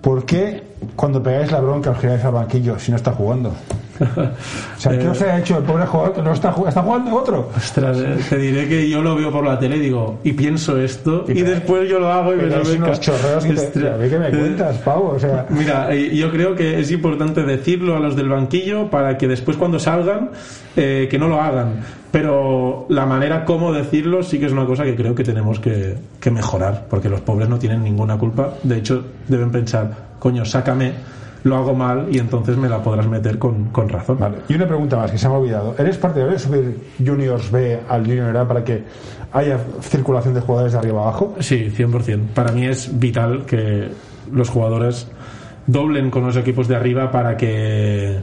¿Por 0.00 0.24
qué 0.24 0.62
cuando 0.94 1.22
pegáis 1.22 1.50
la 1.50 1.60
bronca 1.60 1.90
os 1.90 1.98
giráis 1.98 2.24
al 2.24 2.32
banquillo 2.32 2.78
si 2.78 2.90
no 2.90 2.96
está 2.96 3.12
jugando? 3.12 3.52
O 4.00 4.80
sea, 4.80 4.92
¿qué 4.98 5.08
os 5.08 5.20
ha 5.22 5.38
hecho 5.38 5.58
el 5.58 5.64
pobre 5.64 5.86
jugador 5.86 6.14
que 6.14 6.22
no 6.22 6.32
está, 6.32 6.52
jugando? 6.52 6.68
está 6.68 6.82
jugando 6.82 7.16
otro? 7.16 7.50
Ostras, 7.56 7.98
eh, 7.98 8.16
te 8.28 8.36
diré 8.36 8.68
que 8.68 8.88
yo 8.88 9.02
lo 9.02 9.16
veo 9.16 9.32
por 9.32 9.44
la 9.44 9.58
tele 9.58 9.76
y 9.76 9.80
digo, 9.80 10.20
y 10.22 10.32
pienso 10.32 10.78
esto, 10.78 11.24
y, 11.28 11.42
después 11.42 11.88
yo 11.88 11.98
lo 11.98 12.12
hago 12.12 12.34
y 12.34 12.36
me 12.36 12.50
sale 12.50 12.76
unos 12.76 13.00
chorreos 13.00 13.44
que 13.44 13.54
te, 13.54 13.88
a 13.88 13.96
ver 13.96 14.10
qué 14.10 14.18
me 14.18 14.30
cuentas, 14.30 14.78
pavo. 14.78 15.14
O 15.16 15.18
sea, 15.18 15.46
Mira, 15.50 15.92
eh, 15.92 16.14
yo 16.14 16.30
creo 16.30 16.54
que 16.54 16.78
es 16.78 16.90
importante 16.90 17.42
decirlo 17.42 17.96
a 17.96 18.00
los 18.00 18.14
del 18.14 18.28
banquillo 18.28 18.88
para 18.88 19.18
que 19.18 19.26
después 19.26 19.56
cuando 19.56 19.78
salgan, 19.78 20.30
eh, 20.76 21.08
que 21.10 21.18
no 21.18 21.28
lo 21.28 21.40
hagan. 21.40 21.80
Pero 22.10 22.86
la 22.88 23.04
manera 23.04 23.44
como 23.44 23.70
decirlo 23.72 24.22
sí 24.22 24.38
que 24.38 24.46
es 24.46 24.52
una 24.52 24.64
cosa 24.64 24.84
que 24.84 24.96
creo 24.96 25.14
que 25.14 25.24
tenemos 25.24 25.60
que, 25.60 25.94
que 26.18 26.30
mejorar, 26.30 26.86
porque 26.88 27.08
los 27.08 27.20
pobres 27.20 27.48
no 27.50 27.58
tienen 27.58 27.84
ninguna 27.84 28.16
culpa. 28.16 28.54
De 28.62 28.78
hecho, 28.78 29.04
deben 29.28 29.50
pensar, 29.50 29.87
coño, 30.18 30.44
sácame, 30.44 30.92
lo 31.44 31.56
hago 31.56 31.74
mal 31.74 32.08
y 32.10 32.18
entonces 32.18 32.56
me 32.56 32.68
la 32.68 32.82
podrás 32.82 33.06
meter 33.06 33.38
con, 33.38 33.66
con 33.66 33.88
razón. 33.88 34.18
Vale. 34.18 34.38
Y 34.48 34.54
una 34.54 34.66
pregunta 34.66 34.96
más 34.96 35.10
que 35.10 35.18
se 35.18 35.28
me 35.28 35.34
ha 35.34 35.38
olvidado. 35.38 35.74
¿Eres 35.78 35.96
partidario 35.98 36.32
de 36.32 36.38
subir 36.38 36.80
Juniors 37.04 37.50
B 37.50 37.80
al 37.88 38.04
Junior 38.04 38.36
A 38.36 38.48
para 38.48 38.64
que 38.64 38.84
haya 39.32 39.58
circulación 39.80 40.34
de 40.34 40.40
jugadores 40.40 40.72
de 40.72 40.78
arriba 40.78 41.02
abajo? 41.02 41.34
Sí, 41.40 41.72
100%. 41.76 42.28
Para 42.34 42.52
mí 42.52 42.66
es 42.66 42.98
vital 42.98 43.44
que 43.46 43.88
los 44.32 44.48
jugadores 44.48 45.06
doblen 45.66 46.10
con 46.10 46.24
los 46.24 46.36
equipos 46.36 46.66
de 46.66 46.76
arriba 46.76 47.10
para 47.10 47.36
que 47.36 48.18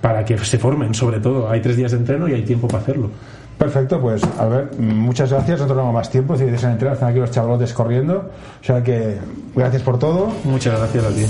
para 0.00 0.22
que 0.22 0.36
se 0.36 0.58
formen, 0.58 0.92
sobre 0.92 1.18
todo. 1.18 1.48
Hay 1.48 1.62
tres 1.62 1.76
días 1.76 1.92
de 1.92 1.96
entreno 1.96 2.28
y 2.28 2.34
hay 2.34 2.42
tiempo 2.42 2.68
para 2.68 2.82
hacerlo. 2.82 3.10
Perfecto, 3.58 4.00
pues 4.00 4.22
a 4.38 4.46
ver, 4.46 4.70
muchas 4.78 5.30
gracias. 5.30 5.60
No 5.60 5.66
tenemos 5.66 5.92
más 5.94 6.10
tiempo. 6.10 6.36
Si 6.36 6.42
quieres 6.42 6.62
entrenar, 6.64 6.94
están 6.94 7.10
aquí 7.10 7.18
los 7.18 7.30
chavalotes 7.30 7.72
corriendo. 7.72 8.30
O 8.60 8.64
sea 8.64 8.82
que 8.82 9.18
gracias 9.54 9.82
por 9.82 9.98
todo. 9.98 10.28
Muchas 10.44 10.78
gracias 10.78 11.04
a 11.04 11.08
ti. 11.10 11.24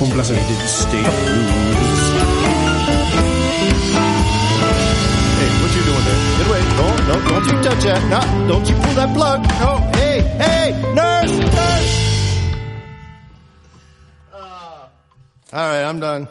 Un 0.00 0.10
placer. 0.10 0.36
Hey, 0.36 0.44
what 5.60 5.70
you 5.74 5.82
doing 5.84 6.04
there? 6.04 6.18
Get 6.38 6.46
away. 6.48 6.60
No, 6.76 6.86
no, 7.08 7.14
don't 7.28 7.46
you 7.46 7.56
touch 7.62 7.84
that. 7.84 8.02
No, 8.08 8.20
don't 8.48 8.66
you 8.68 8.74
pull 8.76 8.94
that 8.94 9.12
plug. 9.14 9.40
No, 9.60 9.78
hey, 9.94 10.20
hey, 10.38 10.72
nurse, 10.94 11.38
nurse. 11.38 11.98
All 15.52 15.68
right, 15.68 15.84
I'm 15.84 16.00
done. 16.00 16.28